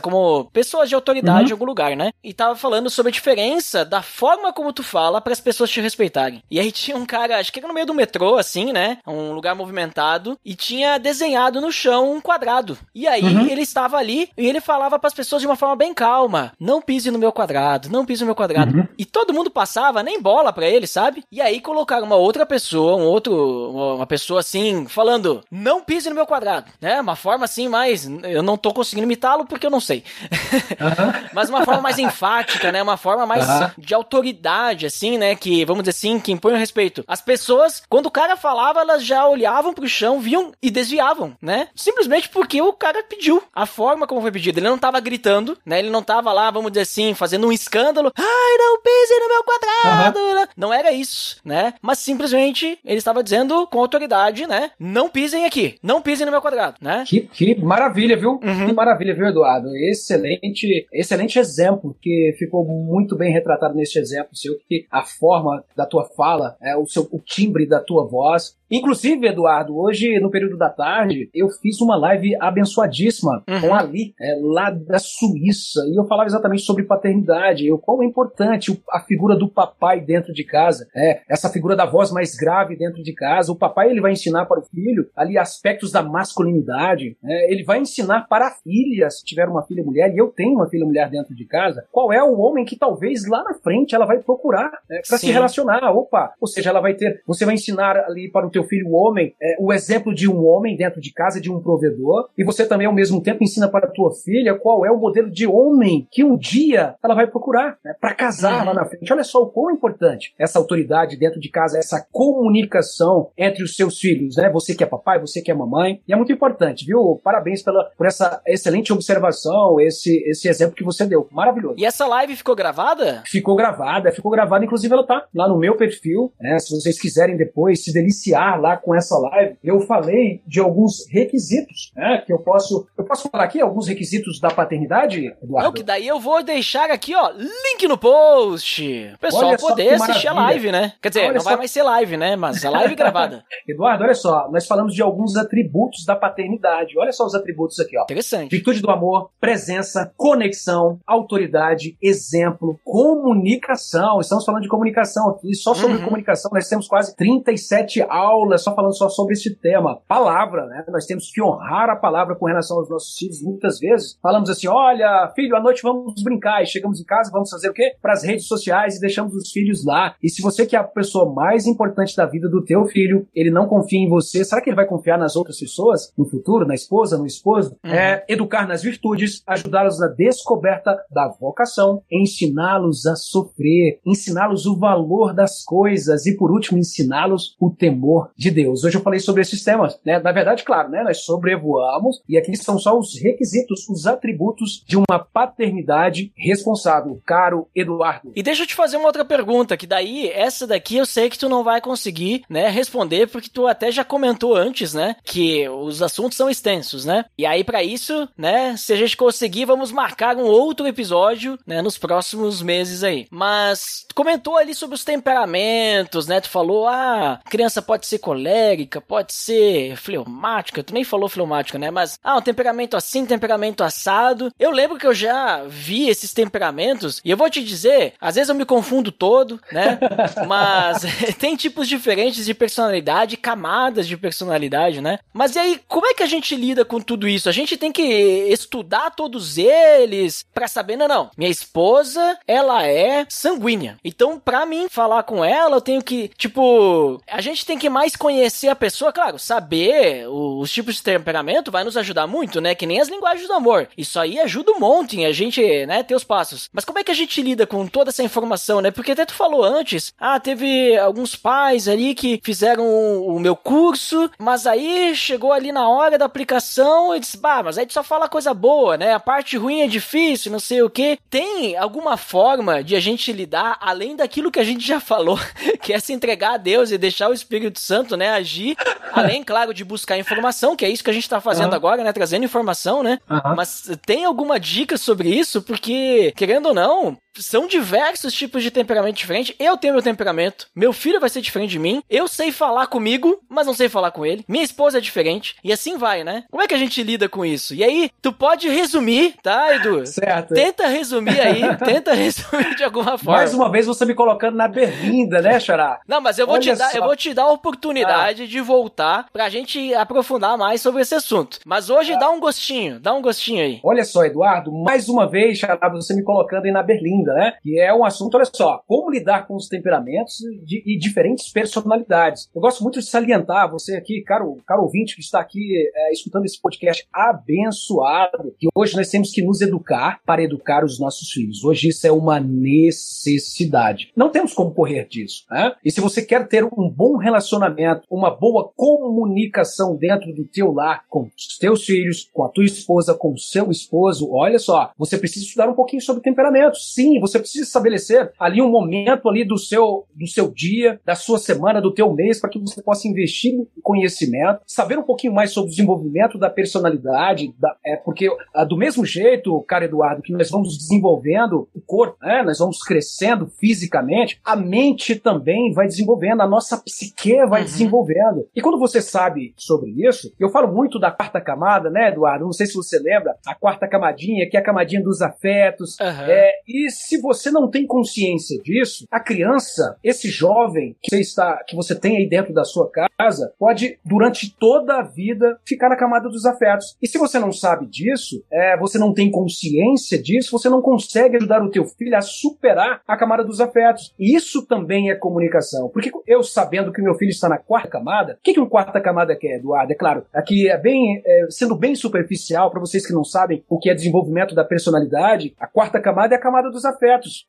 [0.01, 1.49] como pessoas de autoridade uhum.
[1.49, 2.11] em algum lugar, né?
[2.23, 5.81] E tava falando sobre a diferença da forma como tu fala para as pessoas te
[5.81, 6.43] respeitarem.
[6.49, 8.97] E aí tinha um cara, acho que era no meio do metrô, assim, né?
[9.05, 12.77] Um lugar movimentado, e tinha desenhado no chão um quadrado.
[12.93, 13.47] E aí uhum.
[13.47, 16.81] ele estava ali e ele falava para as pessoas de uma forma bem calma: não
[16.81, 18.77] pise no meu quadrado, não pise no meu quadrado.
[18.77, 18.87] Uhum.
[18.97, 21.23] E todo mundo passava, nem bola para ele, sabe?
[21.31, 26.15] E aí colocaram uma outra pessoa, um outro, uma pessoa assim, falando: não pise no
[26.15, 26.99] meu quadrado, né?
[26.99, 28.07] Uma forma assim mais.
[28.23, 30.03] Eu não tô conseguindo imitá-lo porque eu não sei.
[30.81, 31.29] Uhum.
[31.33, 32.81] Mas uma forma mais enfática, né?
[32.81, 33.45] Uma forma mais
[33.77, 35.35] de autoridade, assim, né?
[35.35, 37.03] Que, vamos dizer assim, que impõe o respeito.
[37.07, 41.67] As pessoas, quando o cara falava, elas já olhavam pro chão, viam e desviavam, né?
[41.75, 43.43] Simplesmente porque o cara pediu.
[43.53, 44.59] A forma como foi pedido.
[44.59, 45.79] Ele não tava gritando, né?
[45.79, 48.11] Ele não tava lá, vamos dizer assim, fazendo um escândalo.
[48.17, 50.19] Ai, não pise no meu quadrado!
[50.19, 50.47] Uhum.
[50.57, 51.73] Não era isso, né?
[51.81, 54.71] Mas simplesmente ele estava dizendo com autoridade, né?
[54.79, 55.77] Não pisem aqui.
[55.81, 57.03] Não pisem no meu quadrado, né?
[57.07, 58.39] Que, que maravilha, viu?
[58.43, 58.67] Uhum.
[58.67, 59.75] Que maravilha, viu, Eduardo?
[59.75, 65.85] Excelente, excelente exemplo que ficou muito bem retratado neste exemplo seu, que a forma da
[65.85, 70.57] tua fala, é, o, seu, o timbre da tua voz Inclusive, Eduardo, hoje, no período
[70.57, 73.61] da tarde, eu fiz uma live abençoadíssima Uhum.
[73.61, 77.77] com a Ali, é, lá da Suíça, e eu falava exatamente sobre paternidade, e o
[77.77, 82.11] quão é importante a figura do papai dentro de casa, é, essa figura da voz
[82.11, 83.51] mais grave dentro de casa.
[83.51, 87.79] O papai ele vai ensinar para o filho ali aspectos da masculinidade, é, ele vai
[87.79, 91.09] ensinar para a filha, se tiver uma filha mulher, e eu tenho uma filha mulher
[91.09, 94.71] dentro de casa, qual é o homem que talvez lá na frente ela vai procurar
[95.07, 95.91] para se relacionar.
[95.91, 99.33] Opa, ou seja, ela vai ter, você vai ensinar ali para o teu filho homem
[99.41, 102.87] é, o exemplo de um homem dentro de casa, de um provedor, e você também
[102.87, 106.23] ao mesmo tempo ensina para a tua filha qual é o modelo de homem que
[106.23, 109.11] um dia ela vai procurar para casar lá na frente.
[109.11, 113.99] Olha só o quão importante essa autoridade dentro de casa, essa comunicação entre os seus
[113.99, 114.49] filhos, né?
[114.51, 117.19] Você que é papai, você que é mamãe, e é muito importante, viu?
[117.23, 121.27] Parabéns pela, por essa excelente observação, esse, esse exemplo que você deu.
[121.31, 121.75] Maravilhoso.
[121.77, 123.23] E essa live ficou gravada?
[123.25, 126.59] Ficou gravada, ficou gravada, inclusive ela tá lá no meu perfil, né?
[126.59, 131.91] Se vocês quiserem depois se deliciar lá com essa live, eu falei de alguns requisitos,
[131.95, 132.23] né?
[132.25, 132.87] Que eu posso.
[132.97, 135.67] Eu posso falar aqui alguns requisitos da paternidade, Eduardo?
[135.67, 139.11] Não, que daí eu vou deixar aqui, ó, link no post.
[139.15, 140.93] O pessoal Olha poder assistir a live, né?
[141.01, 142.35] Quer dizer, Olha não vai só- mais ser live, né?
[142.35, 143.43] Mas a live gravada.
[143.67, 146.97] Eduardo, olha só, nós falamos de alguns atributos da paternidade.
[146.97, 148.03] Olha só os atributos aqui, ó.
[148.03, 148.49] Interessante.
[148.51, 154.19] Virtude do amor, presença, conexão, autoridade, exemplo, comunicação.
[154.19, 156.03] Estamos falando de comunicação aqui, só sobre Uhum.
[156.05, 156.51] comunicação.
[156.53, 159.99] Nós temos quase 37 aulas só falando só sobre esse tema.
[160.07, 160.83] Palavra, né?
[160.89, 163.41] Nós temos que honrar a palavra com relação aos nossos filhos.
[163.41, 166.61] Muitas vezes falamos assim: olha, filho, à noite vamos brincar.
[166.61, 167.95] E chegamos em casa, vamos fazer o quê?
[168.01, 170.15] Para as redes sociais e deixamos os filhos lá.
[170.21, 173.51] E se você que é a pessoa mais importante da vida do teu filho, ele
[173.51, 176.73] não confia em você, será que ele vai confiar nas outras pessoas no futuro, na
[176.73, 177.75] esposa, no esposo?
[177.83, 177.91] Uhum.
[177.91, 185.33] É educar nas virtudes, ajudá-los na descoberta da vocação, ensiná-los a sofrer, ensiná-los o valor
[185.33, 188.83] das coisas e, por último, ensiná-los o temor de Deus.
[188.83, 190.19] Hoje eu falei sobre esses temas, né?
[190.19, 191.03] Na verdade, claro, né?
[191.03, 197.67] Nós sobrevoamos e aqui são só os requisitos, os atributos de uma paternidade responsável, caro
[197.75, 198.31] Eduardo.
[198.35, 201.37] E deixa eu te fazer uma outra pergunta, que daí, essa daqui eu sei que
[201.37, 206.01] tu não vai conseguir, né, responder, porque tu até já comentou antes, né, que os
[206.01, 207.25] assuntos são extensos, né?
[207.37, 211.81] E aí, pra isso, né, se a gente conseguir, vamos marcar um outro episódio, né,
[211.81, 213.27] nos próximos meses aí.
[213.31, 219.01] Mas, tu comentou ali sobre os temperamentos, né, tu falou, ah, criança pode ser colérica,
[219.01, 224.51] pode ser fleumática, tu nem falou fleumática, né, mas, ah, um temperamento assim, temperamento assado.
[224.59, 228.49] Eu lembro que eu já vi esses temperamentos, e eu vou te dizer, às vezes
[228.49, 229.99] eu me confundo todo, né?
[230.47, 231.03] Mas
[231.37, 235.19] tem tipos diferentes de personalidade, camadas de personalidade, né?
[235.33, 237.47] Mas e aí, como é que a gente lida com tudo isso?
[237.47, 238.03] A gente tem que
[238.49, 241.29] estudar todos eles pra saber, não, não.
[241.37, 243.97] Minha esposa, ela é sanguínea.
[244.03, 248.00] Então, pra mim falar com ela, eu tenho que, tipo, a gente tem que mais
[248.09, 252.75] conhecer a pessoa, claro, saber os tipos de temperamento vai nos ajudar muito, né?
[252.75, 253.87] Que nem as linguagens do amor.
[253.97, 256.69] Isso aí ajuda um monte em a gente, né, ter os passos.
[256.73, 258.91] Mas como é que a gente lida com toda essa informação, né?
[258.91, 264.29] Porque até tu falou antes, ah, teve alguns pais ali que fizeram o meu curso,
[264.37, 268.03] mas aí chegou ali na hora da aplicação e disse, bah, mas aí tu só
[268.03, 269.13] fala coisa boa, né?
[269.13, 271.17] A parte ruim é difícil, não sei o que.
[271.29, 275.39] Tem alguma forma de a gente lidar além daquilo que a gente já falou,
[275.81, 278.75] que é se entregar a Deus e deixar o Espírito Santo, né, agir,
[279.11, 281.75] além, claro, de buscar informação, que é isso que a gente tá fazendo Aham.
[281.75, 283.19] agora, né, trazendo informação, né?
[283.29, 283.55] Aham.
[283.55, 285.61] Mas tem alguma dica sobre isso?
[285.61, 289.55] Porque, querendo ou não, são diversos tipos de temperamento diferente.
[289.59, 292.01] Eu tenho meu temperamento, meu filho vai ser diferente de mim.
[292.09, 294.43] Eu sei falar comigo, mas não sei falar com ele.
[294.47, 295.55] Minha esposa é diferente.
[295.63, 296.43] E assim vai, né?
[296.49, 297.73] Como é que a gente lida com isso?
[297.73, 300.05] E aí, tu pode resumir, tá, Edu?
[300.11, 300.53] Certo.
[300.53, 303.39] Tenta resumir aí, tenta resumir de alguma forma.
[303.39, 305.99] Mais uma vez você me colocando na berlinda, né, Xará?
[306.07, 306.97] Não, mas eu vou, te dar, só.
[306.97, 311.59] eu vou te dar a oportunidade de voltar pra gente aprofundar mais sobre esse assunto.
[311.65, 313.79] Mas hoje dá um gostinho, dá um gostinho aí.
[313.83, 317.53] Olha só, Eduardo, mais uma vez, Xará, você me colocando aí na berlinda, né?
[317.61, 322.49] Que é um assunto, olha só, como lidar com os temperamentos de- e diferentes personalidades.
[322.53, 325.61] Eu gosto muito de salientar, você aqui, caro, caro ouvinte que está aqui
[325.95, 330.99] é, escutando esse podcast abençoado, que hoje nós temos que nos educar para educar os
[330.99, 331.63] nossos filhos.
[331.63, 334.11] Hoje isso é uma necessidade.
[334.15, 335.73] Não temos como correr disso, né?
[335.83, 341.05] E se você quer ter um bom relacionamento, uma boa comunicação dentro do teu lar
[341.09, 345.17] com os teus filhos, com a tua esposa, com o seu esposo, olha só, você
[345.17, 346.93] precisa estudar um pouquinho sobre temperamentos.
[346.93, 351.13] Sim, Sim, você precisa estabelecer ali um momento ali do seu, do seu dia, da
[351.15, 355.33] sua semana, do teu mês, para que você possa investir em conhecimento, saber um pouquinho
[355.33, 360.21] mais sobre o desenvolvimento da personalidade, da, é porque ah, do mesmo jeito, cara Eduardo,
[360.21, 365.87] que nós vamos desenvolvendo o corpo, né, nós vamos crescendo fisicamente, a mente também vai
[365.87, 367.65] desenvolvendo, a nossa psique vai uhum.
[367.67, 368.47] desenvolvendo.
[368.55, 372.45] E quando você sabe sobre isso, eu falo muito da quarta camada, né, Eduardo?
[372.45, 375.97] Não sei se você lembra, a quarta camadinha, que é a camadinha dos afetos.
[375.99, 376.07] Uhum.
[376.07, 381.63] É, e se você não tem consciência disso, a criança, esse jovem que você está,
[381.67, 385.95] que você tem aí dentro da sua casa, pode durante toda a vida ficar na
[385.95, 386.95] camada dos afetos.
[387.01, 391.37] E se você não sabe disso, é, você não tem consciência disso, você não consegue
[391.37, 394.13] ajudar o teu filho a superar a camada dos afetos.
[394.19, 395.89] E isso também é comunicação.
[395.89, 398.99] Porque eu sabendo que meu filho está na quarta camada, o que, que um quarta
[399.01, 399.91] camada quer, Eduardo?
[399.91, 403.79] É claro, aqui é bem, é, sendo bem superficial para vocês que não sabem o
[403.79, 406.90] que é desenvolvimento da personalidade, a quarta camada é a camada dos afetos.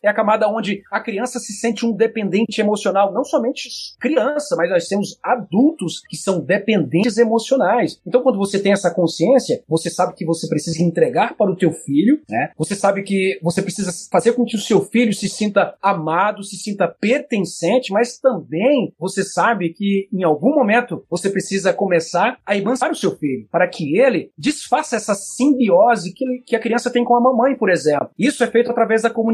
[0.02, 3.68] É a camada onde a criança se sente um dependente emocional, não somente
[4.00, 8.00] criança, mas nós temos adultos que são dependentes emocionais.
[8.07, 11.72] Então, quando você tem essa consciência, você sabe que você precisa entregar para o teu
[11.72, 12.50] filho, né?
[12.57, 16.57] Você sabe que você precisa fazer com que o seu filho se sinta amado, se
[16.57, 22.90] sinta pertencente, mas também você sabe que em algum momento você precisa começar a emancipar
[22.90, 27.14] o seu filho, para que ele desfaça essa simbiose que, que a criança tem com
[27.14, 28.11] a mamãe, por exemplo.
[28.18, 29.32] Isso é feito através da comunicação.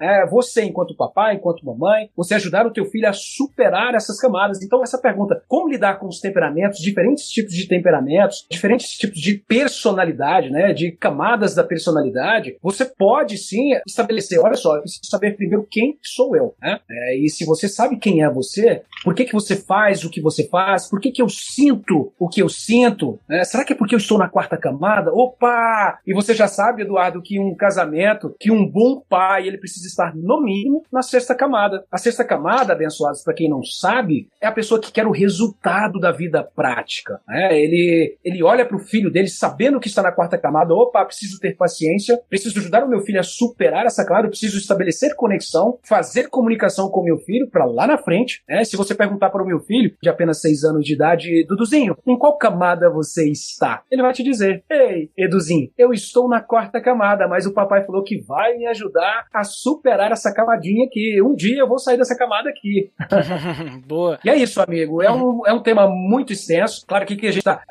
[0.00, 4.62] É, você, enquanto papai, enquanto mamãe, você ajudar o teu filho a superar essas camadas.
[4.62, 9.34] Então, essa pergunta, como lidar com os temperamentos, diferentes tipos de temperamentos, diferentes tipos de
[9.34, 15.36] personalidade, né, de camadas da personalidade, você pode sim estabelecer, olha só, eu preciso saber
[15.36, 16.80] primeiro quem sou eu, né?
[16.90, 20.20] É, e se você sabe quem é você, por que que você faz o que
[20.20, 23.44] você faz, por que que eu sinto o que eu sinto, né?
[23.44, 25.12] será que é porque eu estou na quarta camada?
[25.12, 25.98] Opa!
[26.06, 30.14] E você já sabe, Eduardo, que um casamento, que um bom pai, ele precisa estar
[30.14, 31.84] no mínimo na sexta camada.
[31.90, 35.98] A sexta camada, abençoados, para quem não sabe, é a pessoa que quer o resultado
[36.00, 37.20] da vida prática.
[37.28, 37.58] Né?
[37.58, 41.38] Ele, ele olha para o filho dele sabendo que está na quarta camada, opa, preciso
[41.40, 46.28] ter paciência, preciso ajudar o meu filho a superar essa camada, preciso estabelecer conexão, fazer
[46.28, 48.42] comunicação com o meu filho para lá na frente.
[48.48, 48.64] Né?
[48.64, 52.18] Se você perguntar para o meu filho, de apenas seis anos de idade, Duduzinho, em
[52.18, 53.82] qual camada você está?
[53.90, 58.02] Ele vai te dizer, ei, Eduzinho, eu estou na quarta camada, mas o papai falou
[58.02, 61.20] que vai me ajudar a superar essa camadinha aqui.
[61.22, 62.90] Um dia eu vou sair dessa camada aqui.
[63.86, 64.18] Boa.
[64.24, 65.02] E é isso, amigo.
[65.02, 66.84] É um, é um tema muito extenso.
[66.86, 67.62] Claro que, que a gente tá.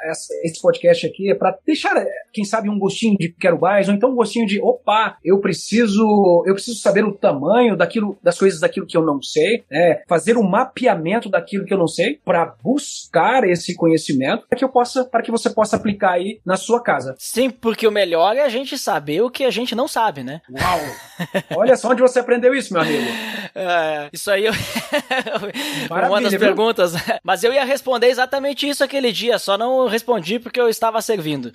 [0.44, 1.94] Esse podcast aqui é para deixar,
[2.34, 6.44] quem sabe, um gostinho de quero mais, ou então um gostinho de opa, eu preciso.
[6.46, 10.02] Eu preciso saber o tamanho daquilo, das coisas daquilo que eu não sei, né?
[10.08, 14.70] Fazer um mapeamento daquilo que eu não sei, para buscar esse conhecimento, para que eu
[14.70, 17.16] possa, para que você possa aplicar aí na sua casa.
[17.18, 20.42] Sim, porque o melhor é a gente saber o que a gente não sabe, né?
[20.50, 20.80] Uau!
[21.56, 23.08] Olha só onde você aprendeu isso, meu amigo.
[23.56, 24.54] É, isso aí eu...
[25.90, 26.40] uma das viu?
[26.40, 26.94] perguntas.
[27.24, 31.52] Mas eu ia responder exatamente isso aquele dia, só não respondi porque eu estava servindo.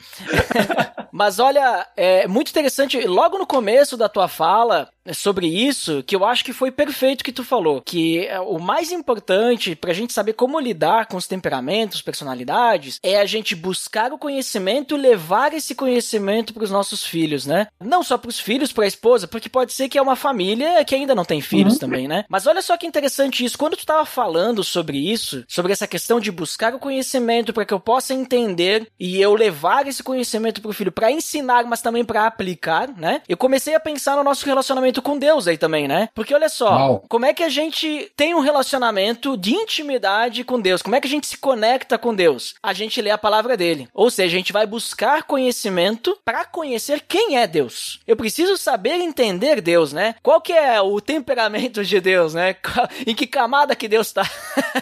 [1.13, 6.25] Mas olha, é muito interessante, logo no começo da tua fala, sobre isso, que eu
[6.25, 10.33] acho que foi perfeito que tu falou, que é, o mais importante pra gente saber
[10.33, 15.75] como lidar com os temperamentos, personalidades, é a gente buscar o conhecimento e levar esse
[15.75, 17.69] conhecimento para os nossos filhos, né?
[17.81, 20.85] Não só para os filhos, para a esposa, porque pode ser que é uma família
[20.85, 21.79] que ainda não tem filhos uhum.
[21.79, 22.25] também, né?
[22.29, 26.19] Mas olha só que interessante isso, quando tu tava falando sobre isso, sobre essa questão
[26.19, 30.73] de buscar o conhecimento para que eu possa entender e eu levar esse conhecimento pro
[30.73, 33.23] filho para ensinar, mas também para aplicar, né?
[33.29, 36.09] Eu comecei a pensar no nosso relacionamento relacionamento com Deus aí também, né?
[36.15, 37.05] Porque olha só, Uau.
[37.09, 40.83] como é que a gente tem um relacionamento de intimidade com Deus?
[40.83, 42.55] Como é que a gente se conecta com Deus?
[42.63, 43.89] A gente lê a palavra dele.
[43.93, 48.01] Ou seja, a gente vai buscar conhecimento para conhecer quem é Deus.
[48.07, 50.15] Eu preciso saber entender Deus, né?
[50.23, 52.57] Qual que é o temperamento de Deus, né?
[53.07, 54.29] em que camada que Deus está?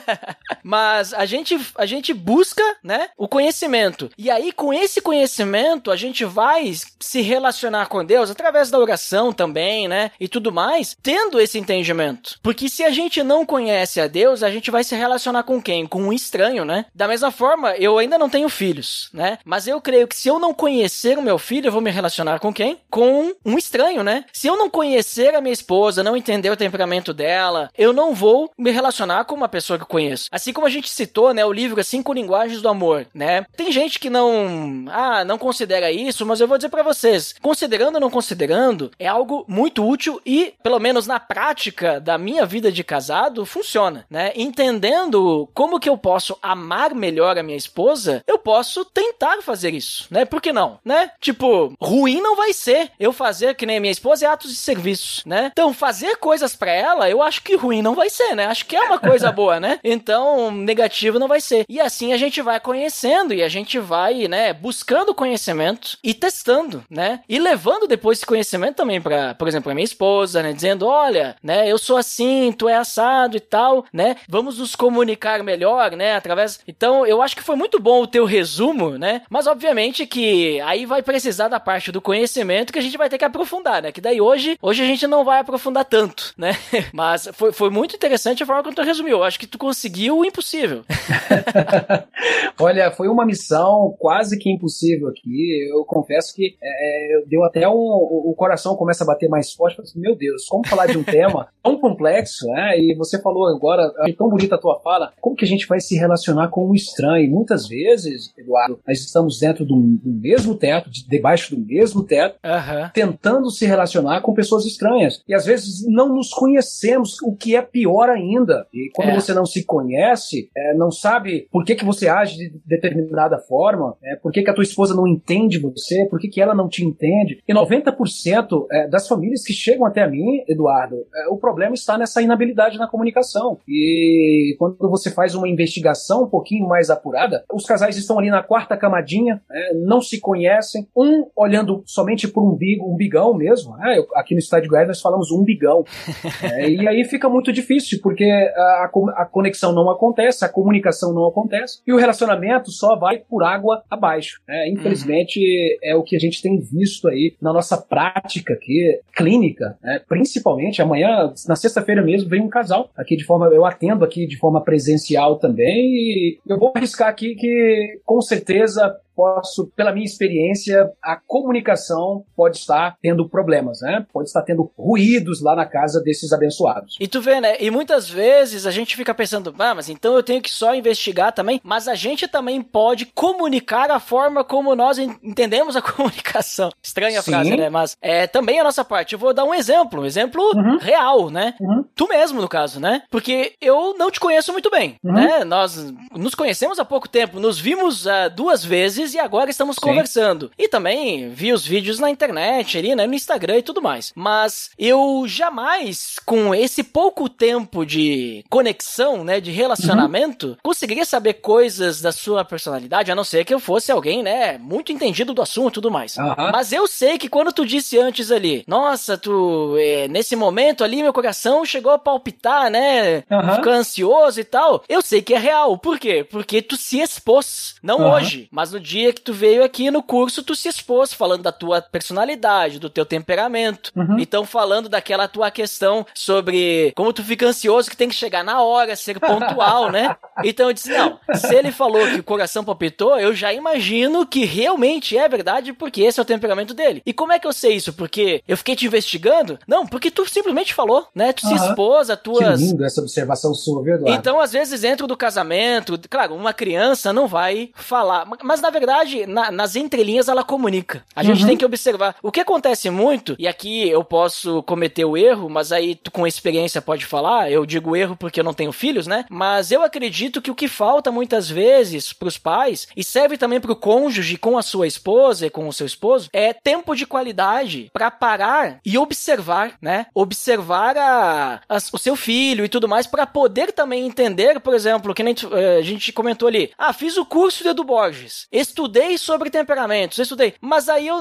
[0.63, 4.11] Mas a gente a gente busca, né, o conhecimento.
[4.17, 9.33] E aí com esse conhecimento a gente vai se relacionar com Deus através da oração
[9.33, 10.11] também, né?
[10.21, 12.39] E tudo mais, tendo esse entendimento.
[12.43, 15.87] Porque se a gente não conhece a Deus, a gente vai se relacionar com quem?
[15.87, 16.87] Com um estranho, né?
[16.95, 19.39] Da mesma forma, eu ainda não tenho filhos, né?
[19.45, 22.39] Mas eu creio que se eu não conhecer o meu filho, eu vou me relacionar
[22.39, 22.79] com quem?
[22.91, 24.25] Com um estranho, né?
[24.33, 28.51] Se eu não conhecer a minha esposa, não entender o temperamento dela, eu não vou
[28.59, 30.29] me relacionar com uma pessoa que eu conheço.
[30.31, 33.47] Assim como a gente citou, né, o livro Cinco Linguagens do Amor, né?
[33.57, 37.95] Tem gente que não, ah, não considera isso, mas eu vou dizer para vocês, considerando
[37.95, 42.71] ou não considerando, é algo muito útil e, pelo menos na prática da minha vida
[42.71, 44.33] de casado, funciona, né?
[44.37, 50.07] Entendendo como que eu posso amar melhor a minha esposa, eu posso tentar fazer isso,
[50.11, 50.27] né?
[50.27, 51.13] Por que não, né?
[51.19, 54.57] Tipo, ruim não vai ser eu fazer que nem minha esposa é Atos atos de
[54.57, 55.51] serviço, né?
[55.53, 58.47] Então, fazer coisas para ela, eu acho que ruim não vai ser, né?
[58.47, 59.79] Acho que é uma coisa boa, né?
[59.85, 61.65] Então, negativo não vai ser.
[61.69, 66.85] E assim a gente vai conhecendo e a gente vai, né, buscando conhecimento e testando,
[66.91, 67.21] né?
[67.29, 71.37] E levando depois esse conhecimento também para, por exemplo, a minha esposa, né, dizendo, olha,
[71.43, 74.17] né, eu sou assim, tu é assado e tal, né?
[74.29, 76.61] Vamos nos comunicar melhor, né, através.
[76.67, 79.23] Então, eu acho que foi muito bom o teu resumo, né?
[79.31, 83.19] Mas obviamente que aí vai precisar da parte do conhecimento que a gente vai ter
[83.19, 83.93] que aprofundar, né?
[83.93, 86.53] Que daí hoje, hoje a gente não vai aprofundar tanto, né?
[86.93, 89.19] Mas foi, foi muito interessante a forma como tu resumiu.
[89.19, 90.83] Eu acho que tu conseguiu o impossível.
[92.59, 95.69] Olha, foi uma missão quase que impossível aqui.
[95.73, 97.73] Eu confesso que é, deu até um.
[97.73, 99.81] O coração começa a bater mais forte.
[99.81, 102.79] Assim, Meu Deus, como falar de um tema tão complexo, né?
[102.79, 105.81] E você falou agora, é tão bonita a tua fala, como que a gente vai
[105.81, 107.25] se relacionar com o estranho?
[107.25, 112.03] E muitas vezes, Eduardo, nós estamos dentro do, do mesmo teto, de, debaixo do mesmo
[112.05, 112.91] teto, Uhum.
[112.93, 115.23] tentando se relacionar com pessoas estranhas.
[115.29, 118.67] E às vezes não nos conhecemos, o que é pior ainda.
[118.73, 119.15] E quando É.
[119.15, 123.97] você não se conhece, é, não sabe por que, que você age de determinada forma,
[124.03, 126.69] é, por que, que a tua esposa não entende você, por que, que ela não
[126.69, 127.43] te entende.
[127.49, 132.23] E 90% é, das famílias que chegam até mim, Eduardo, é, o problema está nessa
[132.23, 133.59] inabilidade na comunicação.
[133.69, 138.43] E quando você faz uma investigação um pouquinho mais apurada, os casais estão ali na
[138.43, 143.77] quarta camadinha, é, não se conhecem, um olhando somente por um umbigo, um bigão mesmo.
[143.77, 143.99] né?
[143.99, 145.85] Eu- aqui no Estádio Goiás nós falamos umbigão.
[146.43, 150.49] É, e aí fica muito difícil, porque a, a co- a conexão não acontece, a
[150.49, 154.41] comunicação não acontece, e o relacionamento só vai por água abaixo.
[154.49, 154.69] né?
[154.69, 155.41] Infelizmente,
[155.83, 160.01] é o que a gente tem visto aí na nossa prática aqui, clínica, né?
[160.09, 164.37] principalmente amanhã, na sexta-feira mesmo, vem um casal aqui de forma, eu atendo aqui de
[164.39, 170.91] forma presencial também, e eu vou arriscar aqui que com certeza posso, pela minha experiência,
[171.03, 174.07] a comunicação pode estar tendo problemas, né?
[174.13, 176.97] Pode estar tendo ruídos lá na casa desses abençoados.
[176.99, 177.57] E tu vê, né?
[177.61, 181.33] E muitas vezes a gente fica pensando, ah, mas então eu tenho que só investigar
[181.33, 181.61] também.
[181.63, 186.71] Mas a gente também pode comunicar a forma como nós en- entendemos a comunicação.
[186.83, 187.33] Estranha a Sim.
[187.33, 187.69] frase, né?
[187.69, 189.13] Mas é também a nossa parte.
[189.13, 190.79] Eu vou dar um exemplo, um exemplo Uhum.
[190.79, 191.55] real, né?
[191.61, 191.85] Uhum.
[191.95, 193.03] Tu mesmo, no caso, né?
[193.11, 195.13] Porque eu não te conheço muito bem, Uhum.
[195.13, 195.45] né?
[195.45, 199.83] Nós nos conhecemos há pouco tempo, nos vimos ah, duas vezes e agora estamos Sim.
[199.83, 200.51] conversando.
[200.59, 203.07] E também vi os vídeos na internet, ali, né?
[203.07, 204.13] No Instagram e tudo mais.
[204.15, 209.41] Mas eu jamais, com esse pouco tempo de conexão, né?
[209.41, 214.23] De relacionamento, conseguiria saber coisas da sua personalidade, a não ser que eu fosse alguém,
[214.23, 214.59] né?
[214.59, 216.19] Muito entendido do assunto e tudo mais.
[216.19, 216.51] Aham.
[216.53, 221.03] Mas eu sei que quando tu disse antes ali, nossa, tu, é, nesse momento ali,
[221.03, 223.25] meu coração chegou a palpitar, né?
[223.31, 223.57] Aham.
[223.57, 224.83] Ficar ansioso e tal.
[224.89, 225.79] Eu sei que é real.
[225.79, 226.25] Por quê?
[226.29, 227.77] Porque tu se expôs.
[227.83, 231.43] Não hoje, mas no dia que tu veio aqui no curso, tu se expôs falando
[231.43, 233.93] da tua personalidade, do teu temperamento.
[233.97, 234.17] Uhum.
[234.19, 238.63] Então, falando daquela tua questão sobre como tu fica ansioso, que tem que chegar na
[238.63, 240.15] hora, ser pontual, né?
[240.43, 244.47] Então eu disse, não, se ele falou que o coração palpitou, eu já imagino que
[244.47, 247.03] realmente é verdade, porque esse é o temperamento dele.
[247.05, 247.93] E como é que eu sei isso?
[247.93, 249.59] Porque eu fiquei te investigando?
[249.69, 251.35] Não, porque tu simplesmente falou, né?
[251.35, 251.67] Tu se Aham.
[251.69, 252.59] expôs a Que tuas...
[252.59, 254.19] lindo essa observação sua, viu, Eduardo?
[254.19, 258.71] Então, às vezes, dentro do casamento, claro, uma criança não vai falar, ma- mas na
[258.71, 258.80] verdade,
[259.27, 261.05] na- nas entrelinhas ela comunica.
[261.15, 261.49] A gente Uhum.
[261.49, 262.17] tem que observar.
[262.23, 266.27] O que acontece muito, e aqui eu posso cometer o erro, mas aí tu com
[266.27, 269.25] experiência pode falar, eu digo erro porque eu não tenho filhos, né?
[269.31, 273.77] Mas eu acredito que o que falta muitas vezes pros pais, e serve também pro
[273.77, 278.11] cônjuge com a sua esposa e com o seu esposo, é tempo de qualidade pra
[278.11, 280.07] parar e observar, né?
[280.15, 285.15] Observar a, as- o seu filho e tudo mais pra poder também entender, por exemplo,
[285.15, 286.71] que nem eh, a gente comentou ali.
[286.79, 291.19] Ah, fiz o curso de Edu Borges, estudei sobre temperamentos, estudei, mas aí eu,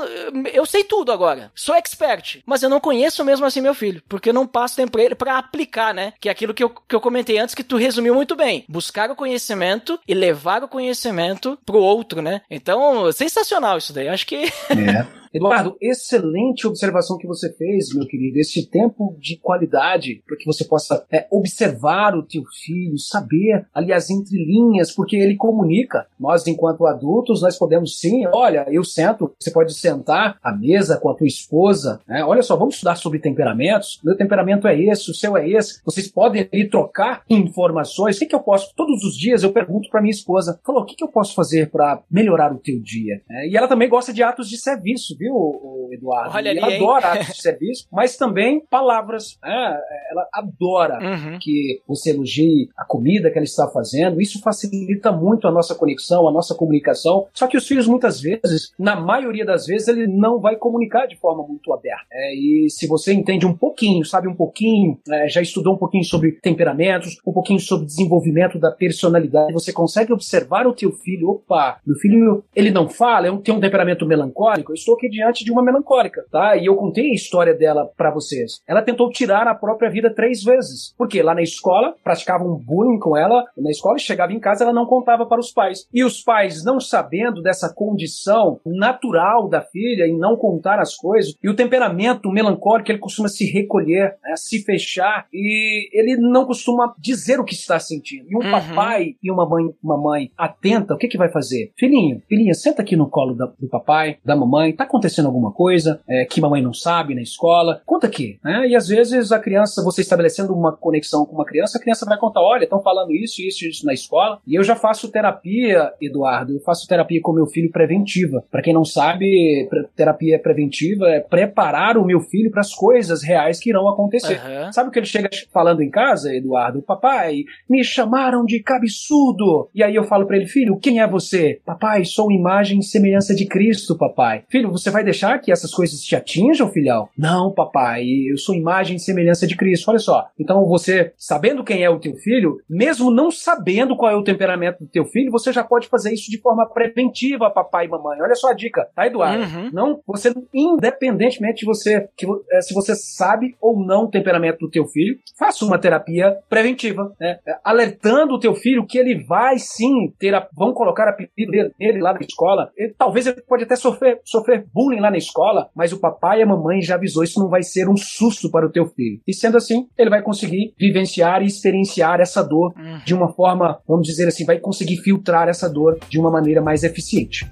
[0.54, 4.30] eu sei tudo agora, sou expert, mas eu não conheço mesmo assim meu filho, porque
[4.30, 6.14] eu não passo tempo pra ele pra aplicar, né?
[6.20, 8.64] Que é aquilo que eu, que eu comentei antes que tu resumiu muito bem.
[8.68, 12.42] Buscar o conhecimento e levar o conhecimento pro outro, né?
[12.50, 14.08] Então, sensacional isso daí.
[14.08, 15.19] Acho que É.
[15.34, 18.40] Eduardo, excelente observação que você fez, meu querido.
[18.40, 23.94] Esse tempo de qualidade para que você possa é, observar o teu filho, saber ali
[23.94, 26.08] as entrelinhas, porque ele comunica.
[26.20, 31.10] Nós, enquanto adultos, nós podemos sim, olha, eu sento, você pode sentar à mesa com
[31.10, 32.24] a tua esposa, né?
[32.24, 34.00] Olha só, vamos estudar sobre temperamentos.
[34.04, 35.82] Meu temperamento é esse, o seu é esse.
[35.86, 38.16] Vocês podem ali trocar informações.
[38.16, 38.74] O que, que eu posso?
[38.76, 41.70] Todos os dias eu pergunto para minha esposa, falou, o que, que eu posso fazer
[41.70, 43.22] para melhorar o teu dia?
[43.30, 46.36] É, e ela também gosta de atos de serviço, viu, o- Eduardo.
[46.36, 46.76] Olha ali, ela hein?
[46.78, 49.38] adora atos de serviço, mas também palavras.
[49.44, 49.78] né?
[50.12, 51.40] Ela adora Uhum.
[51.42, 54.22] que você elogie a comida que ela está fazendo.
[54.22, 57.28] Isso facilita muito a nossa conexão, a nossa comunicação.
[57.34, 61.16] Só que os filhos, muitas vezes, na maioria das vezes, ele não vai comunicar de
[61.18, 62.06] forma muito aberta.
[62.12, 66.04] É, e se você entende um pouquinho, sabe um pouquinho, é, já estudou um pouquinho
[66.04, 71.30] sobre temperamentos, um pouquinho sobre desenvolvimento da personalidade, você consegue observar o teu filho.
[71.30, 74.72] Opa, meu filho, ele não fala, é um- tem um temperamento melancólico.
[74.72, 76.56] Eu estou aqui diante de uma melancólica, tá?
[76.56, 78.62] E eu contei a história dela para vocês.
[78.68, 80.94] Ela tentou tirar a própria vida três vezes.
[80.98, 84.74] Porque lá na escola praticavam bullying com ela, na escola e chegava em casa ela
[84.74, 85.88] não contava para os pais.
[85.94, 91.34] E os pais, não sabendo dessa condição natural da filha em não contar as coisas,
[91.44, 96.94] e o temperamento melancólico, ele costuma se recolher, né, se fechar, e ele não costuma
[96.98, 98.26] dizer o que está sentindo.
[98.30, 98.52] E um Uhum.
[98.52, 101.72] papai e uma mãe, uma mãe atenta, o que que vai fazer?
[101.78, 106.02] Filhinho, filhinha, senta aqui no colo da- do papai, da mamãe, tá acontecendo alguma coisa
[106.08, 107.82] é, que mamãe não sabe na escola?
[107.86, 108.38] Conta aqui.
[108.44, 108.68] Né?
[108.68, 112.18] E às vezes a criança, você estabelecendo uma conexão com uma criança, a criança vai
[112.18, 114.40] contar, olha, estão falando isso, isso, isso na escola.
[114.46, 118.44] E eu já faço terapia, Eduardo, eu faço terapia com meu filho preventiva.
[118.52, 123.60] Para quem não sabe, terapia preventiva é preparar o meu filho para as coisas reais
[123.60, 124.40] que irão acontecer.
[124.40, 124.72] Aham.
[124.72, 126.82] Sabe o que ele chega falando em casa, Eduardo?
[126.82, 129.70] Papai, me chamaram de cabeçudo.
[129.74, 131.60] E aí eu falo pra ele, filho, quem é você?
[131.66, 134.44] Papai, sou imagem e semelhança de Cristo, papai.
[134.50, 137.08] Filho, você vai deixar que essas coisas te atinjam, filhão?
[137.18, 139.90] Não, papai, eu sou imagem e semelhança de Cristo.
[139.90, 140.28] Olha só.
[140.40, 144.80] Então você, sabendo quem é o teu filho, mesmo não sabendo qual é o temperamento
[144.84, 148.22] do teu filho, você já pode fazer isso de forma preventiva, papai e mamãe.
[148.22, 149.44] Olha só a dica, tá, Eduardo?
[149.44, 149.70] Uhum.
[149.74, 154.70] Não, você, independentemente de você, que, eh, se você sabe ou não o temperamento do
[154.70, 157.40] teu filho, faça uma terapia preventiva, né?
[157.64, 161.72] Alertando o teu filho que ele vai sim ter, a, vão colocar a apelido dele,
[161.78, 162.72] dele lá na escola.
[162.78, 166.44] Ele- talvez ele pode até sofrer, sofrer bullying lá na escola, mas o papai e
[166.44, 169.20] a mamãe já avisou, isso não vai ser um susto para o teu filho.
[169.28, 173.00] E sendo assim, ele vai conseguir vivenciar e experienciar essa dor Uhum.
[173.06, 176.84] de uma forma, vamos dizer assim, vai conseguir filtrar essa dor de uma maneira mais
[176.84, 177.50] eficiente.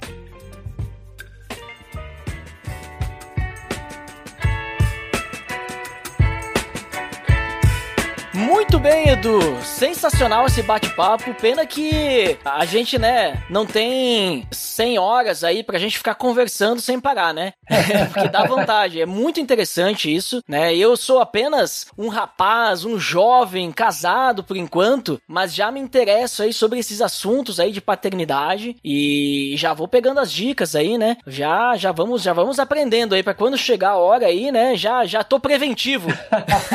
[8.68, 9.40] Muito bem, Edu.
[9.64, 11.34] Sensacional esse bate-papo.
[11.36, 17.00] Pena que a gente, né, não tem 100 horas aí pra gente ficar conversando sem
[17.00, 17.54] parar, né?
[18.12, 19.00] Porque dá vontade.
[19.00, 20.76] É muito interessante isso, né?
[20.76, 26.52] Eu sou apenas um rapaz, um jovem, casado por enquanto, mas já me interesso aí
[26.52, 31.16] sobre esses assuntos aí de paternidade e já vou pegando as dicas aí, né?
[31.26, 34.76] Já já vamos já vamos aprendendo aí pra quando chegar a hora aí, né?
[34.76, 36.10] Já já tô preventivo.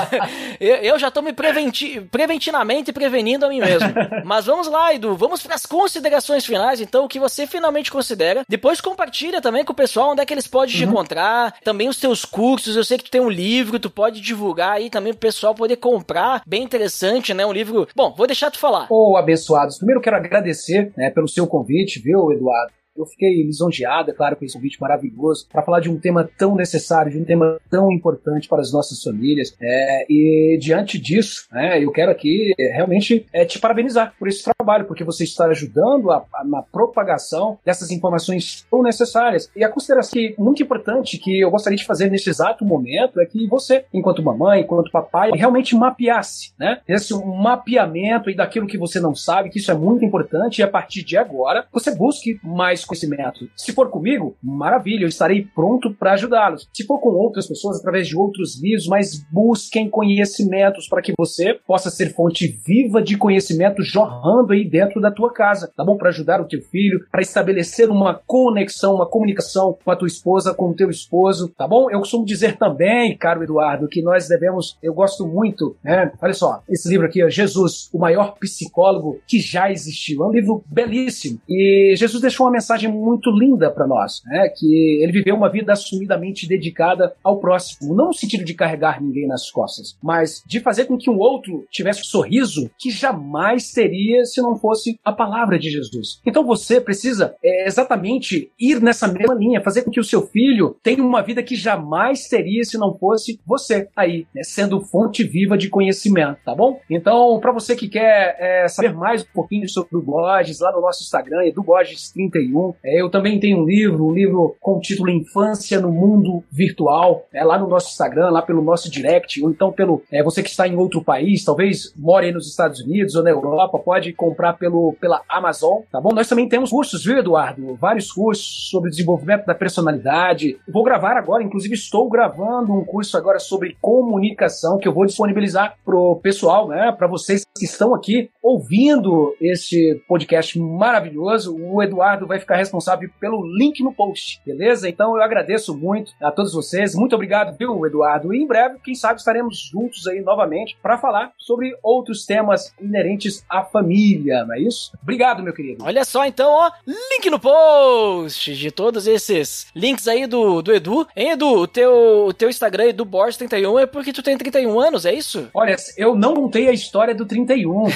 [0.58, 3.88] eu, eu já tô me preventi preventivamente prevenindo a mim mesmo.
[4.24, 8.44] Mas vamos lá, Edu, vamos para as considerações finais, então, o que você finalmente considera.
[8.48, 11.98] Depois compartilha também com o pessoal onde é que eles podem te encontrar, também os
[11.98, 12.76] teus cursos.
[12.76, 15.76] Eu sei que tu tem um livro, tu pode divulgar aí também pro pessoal poder
[15.76, 16.42] comprar.
[16.46, 17.44] Bem interessante, né?
[17.44, 17.88] Um livro.
[17.94, 18.86] Bom, vou deixar tu falar.
[18.90, 22.72] Ô, abençoados, primeiro eu quero agradecer né, pelo seu convite, viu, Eduardo?
[23.02, 26.54] Eu fiquei lisonjeado, é claro, com esse convite maravilhoso, para falar de um tema tão
[26.54, 29.54] necessário, de um tema tão importante para as nossas famílias.
[29.60, 34.42] É, e diante disso, né, eu quero aqui é, realmente é, te parabenizar por esse
[34.44, 39.50] trabalho, porque você está ajudando a, a- na propagação dessas informações tão necessárias.
[39.56, 43.26] E a consideração que muito importante que eu gostaria de fazer nesse exato momento é
[43.26, 46.80] que você, enquanto mamãe, enquanto papai, realmente mapeasse, né?
[46.88, 50.62] Esse um mapeamento aí daquilo que você não sabe, que isso é muito importante, e
[50.62, 53.48] a partir de agora você busque mais conhecimento.
[53.56, 56.68] Se for comigo, maravilha, eu estarei pronto para ajudá-los.
[56.72, 61.54] Se for com outras pessoas, através de outros livros, mas busquem conhecimentos para que você
[61.66, 65.96] possa ser fonte viva de conhecimento jorrando aí dentro da tua casa, tá bom?
[65.96, 70.54] Para ajudar o teu filho, para estabelecer uma conexão, uma comunicação com a tua esposa,
[70.54, 71.90] com o teu esposo, tá bom?
[71.90, 76.12] Eu costumo dizer também, caro Eduardo, que nós devemos, eu gosto muito, né?
[76.20, 80.22] Olha só, esse livro aqui, ó, Jesus, o maior psicólogo que já existiu.
[80.22, 81.40] É um livro belíssimo.
[81.48, 84.48] E Jesus deixou uma mensagem muito linda para nós, né?
[84.48, 89.26] Que ele viveu uma vida assumidamente dedicada ao próximo, não no sentido de carregar ninguém
[89.26, 94.24] nas costas, mas de fazer com que um outro tivesse um sorriso que jamais teria
[94.24, 96.20] se não fosse a palavra de Jesus.
[96.26, 100.76] Então você precisa é, exatamente ir nessa mesma linha, fazer com que o seu filho
[100.82, 105.56] tenha uma vida que jamais teria se não fosse você aí, né, sendo fonte viva
[105.56, 106.80] de conhecimento, tá bom?
[106.90, 110.80] Então, para você que quer é, saber mais um pouquinho sobre o Borges, lá no
[110.80, 112.61] nosso Instagram, EduBorges31, 31.
[112.84, 117.26] É, eu também tenho um livro, um livro com o título Infância no Mundo Virtual,
[117.32, 120.50] é lá no nosso Instagram, lá pelo nosso direct, ou então pelo é, você que
[120.50, 124.94] está em outro país, talvez more nos Estados Unidos ou na Europa, pode comprar pelo,
[125.00, 126.12] pela Amazon, tá bom?
[126.12, 127.74] Nós também temos cursos, viu, Eduardo?
[127.76, 130.58] Vários cursos sobre desenvolvimento da personalidade.
[130.68, 135.76] Vou gravar agora, inclusive estou gravando um curso agora sobre comunicação que eu vou disponibilizar
[135.84, 141.56] pro pessoal, né, para vocês que estão aqui ouvindo este podcast maravilhoso.
[141.56, 144.88] O Eduardo vai ficar responsável pelo link no post, beleza?
[144.88, 146.94] Então eu agradeço muito a todos vocês.
[146.94, 148.32] Muito obrigado, viu, Eduardo?
[148.34, 153.44] E em breve, quem sabe, estaremos juntos aí novamente para falar sobre outros temas inerentes
[153.48, 154.92] à família, não é isso?
[155.02, 155.84] Obrigado, meu querido.
[155.84, 161.06] Olha só, então, ó, link no post de todos esses links aí do, do Edu.
[161.16, 161.62] Hein, Edu?
[161.62, 165.12] O teu, o teu Instagram, Edu Borges 31, é porque tu tem 31 anos, é
[165.12, 165.48] isso?
[165.54, 167.88] Olha, eu não contei a história do 31.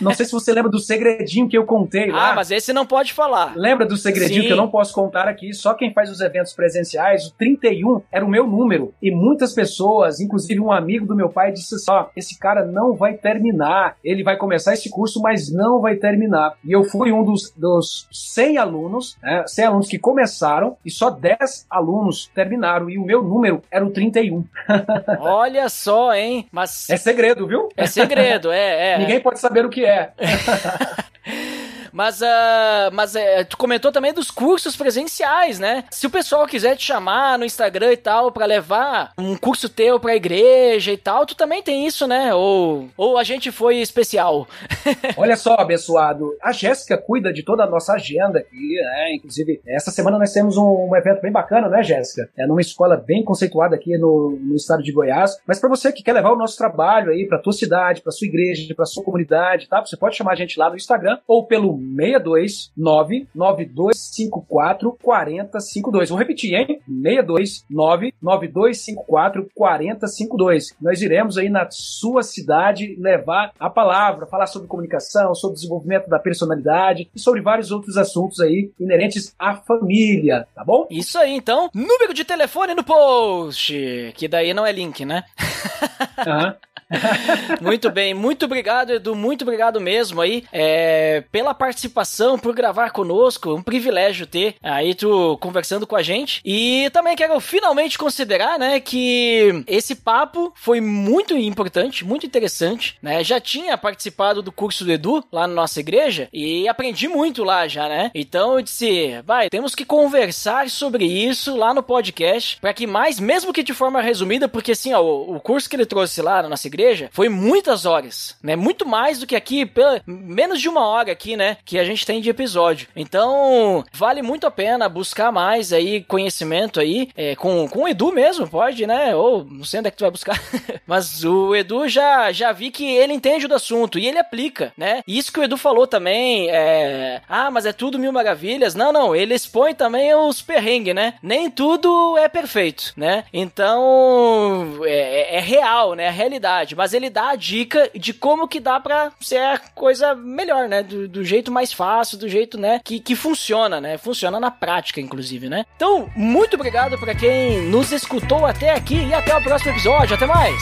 [0.00, 2.30] Não sei se você lembra do segredinho que eu contei lá.
[2.30, 3.54] Ah, mas esse não pode falar.
[3.56, 4.46] Lembra do segredinho Sim.
[4.46, 5.52] que eu não posso contar aqui?
[5.52, 8.94] Só quem faz os eventos presenciais, o 31 era o meu número.
[9.02, 12.94] E muitas pessoas, inclusive um amigo do meu pai, disse assim: ó, esse cara não
[12.94, 13.96] vai terminar.
[14.04, 16.54] Ele vai começar esse curso, mas não vai terminar.
[16.64, 21.10] E eu fui um dos, dos 100 alunos, né, 100 alunos que começaram e só
[21.10, 22.88] 10 alunos terminaram.
[22.90, 24.44] E o meu número era o 31.
[25.20, 26.46] Olha só, hein?
[26.50, 27.68] Mas É segredo, viu?
[27.76, 28.98] é segredo, é, é.
[29.04, 30.12] Ninguém pode saber o que é.
[31.94, 35.84] Mas, ah, mas é, tu comentou também dos cursos presenciais, né?
[35.92, 40.00] Se o pessoal quiser te chamar no Instagram e tal pra levar um curso teu
[40.00, 42.34] pra igreja e tal, tu também tem isso, né?
[42.34, 44.48] Ou, ou a gente foi especial.
[45.16, 46.36] Olha só, abençoado.
[46.42, 49.14] A Jéssica cuida de toda a nossa agenda aqui, né?
[49.14, 52.28] Inclusive, essa semana nós temos um, um evento bem bacana, né, Jéssica?
[52.36, 55.38] É numa escola bem conceituada aqui no, no estado de Goiás.
[55.46, 58.26] Mas para você que quer levar o nosso trabalho aí pra tua cidade, pra sua
[58.26, 59.80] igreja, pra sua comunidade, tá?
[59.80, 66.10] Você pode chamar a gente lá no Instagram ou pelo 629 9254 4052.
[66.10, 66.80] Vou repetir, hein?
[66.86, 70.76] 629 9254 4052.
[70.80, 76.18] Nós iremos aí na sua cidade levar a palavra, falar sobre comunicação, sobre desenvolvimento da
[76.18, 80.86] personalidade e sobre vários outros assuntos aí inerentes à família, tá bom?
[80.90, 81.70] Isso aí, então.
[81.74, 84.12] Número de telefone no post.
[84.16, 85.24] Que daí não é link, né?
[86.18, 86.56] Aham.
[87.60, 93.54] Muito bem, muito obrigado, Edu, muito obrigado mesmo aí é, pela participação, por gravar conosco,
[93.54, 96.40] um privilégio ter aí tu conversando com a gente.
[96.44, 103.22] E também quero finalmente considerar, né, que esse papo foi muito importante, muito interessante, né?
[103.24, 107.66] Já tinha participado do curso do Edu lá na nossa igreja e aprendi muito lá
[107.66, 108.10] já, né?
[108.14, 113.18] Então eu disse, vai, temos que conversar sobre isso lá no podcast para que mais,
[113.18, 116.48] mesmo que de forma resumida, porque assim, ó, o, curso que ele trouxe lá na
[116.48, 116.73] nossa igreja
[117.12, 118.56] foi muitas horas, né?
[118.56, 121.56] Muito mais do que aqui, pela, menos de uma hora aqui, né?
[121.64, 122.88] Que a gente tem de episódio.
[122.94, 128.12] Então, vale muito a pena buscar mais aí conhecimento aí, é, com, com o Edu
[128.12, 129.14] mesmo, pode, né?
[129.14, 130.40] Ou não sei onde é que tu vai buscar.
[130.86, 135.02] Mas o Edu já, já vi que ele entende do assunto e ele aplica, né?
[135.06, 137.20] E isso que o Edu falou também, é...
[137.28, 138.74] Ah, mas é tudo mil maravilhas.
[138.74, 141.14] Não, não, ele expõe também os perrengues, né?
[141.22, 143.24] Nem tudo é perfeito, né?
[143.32, 146.08] Então, é, é real, né?
[146.08, 149.58] A realidade verdade, mas ele dá a dica de como que dá para ser a
[149.58, 150.82] coisa melhor, né?
[150.82, 152.80] Do, do, jeito mais fácil, do jeito, né?
[152.82, 153.98] Que, que funciona, né?
[153.98, 155.64] Funciona na prática, inclusive, né?
[155.76, 160.16] Então, muito obrigado para quem nos escutou até aqui e até o próximo episódio.
[160.16, 160.54] Até mais!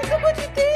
[0.00, 0.75] Pelo amor de Deus!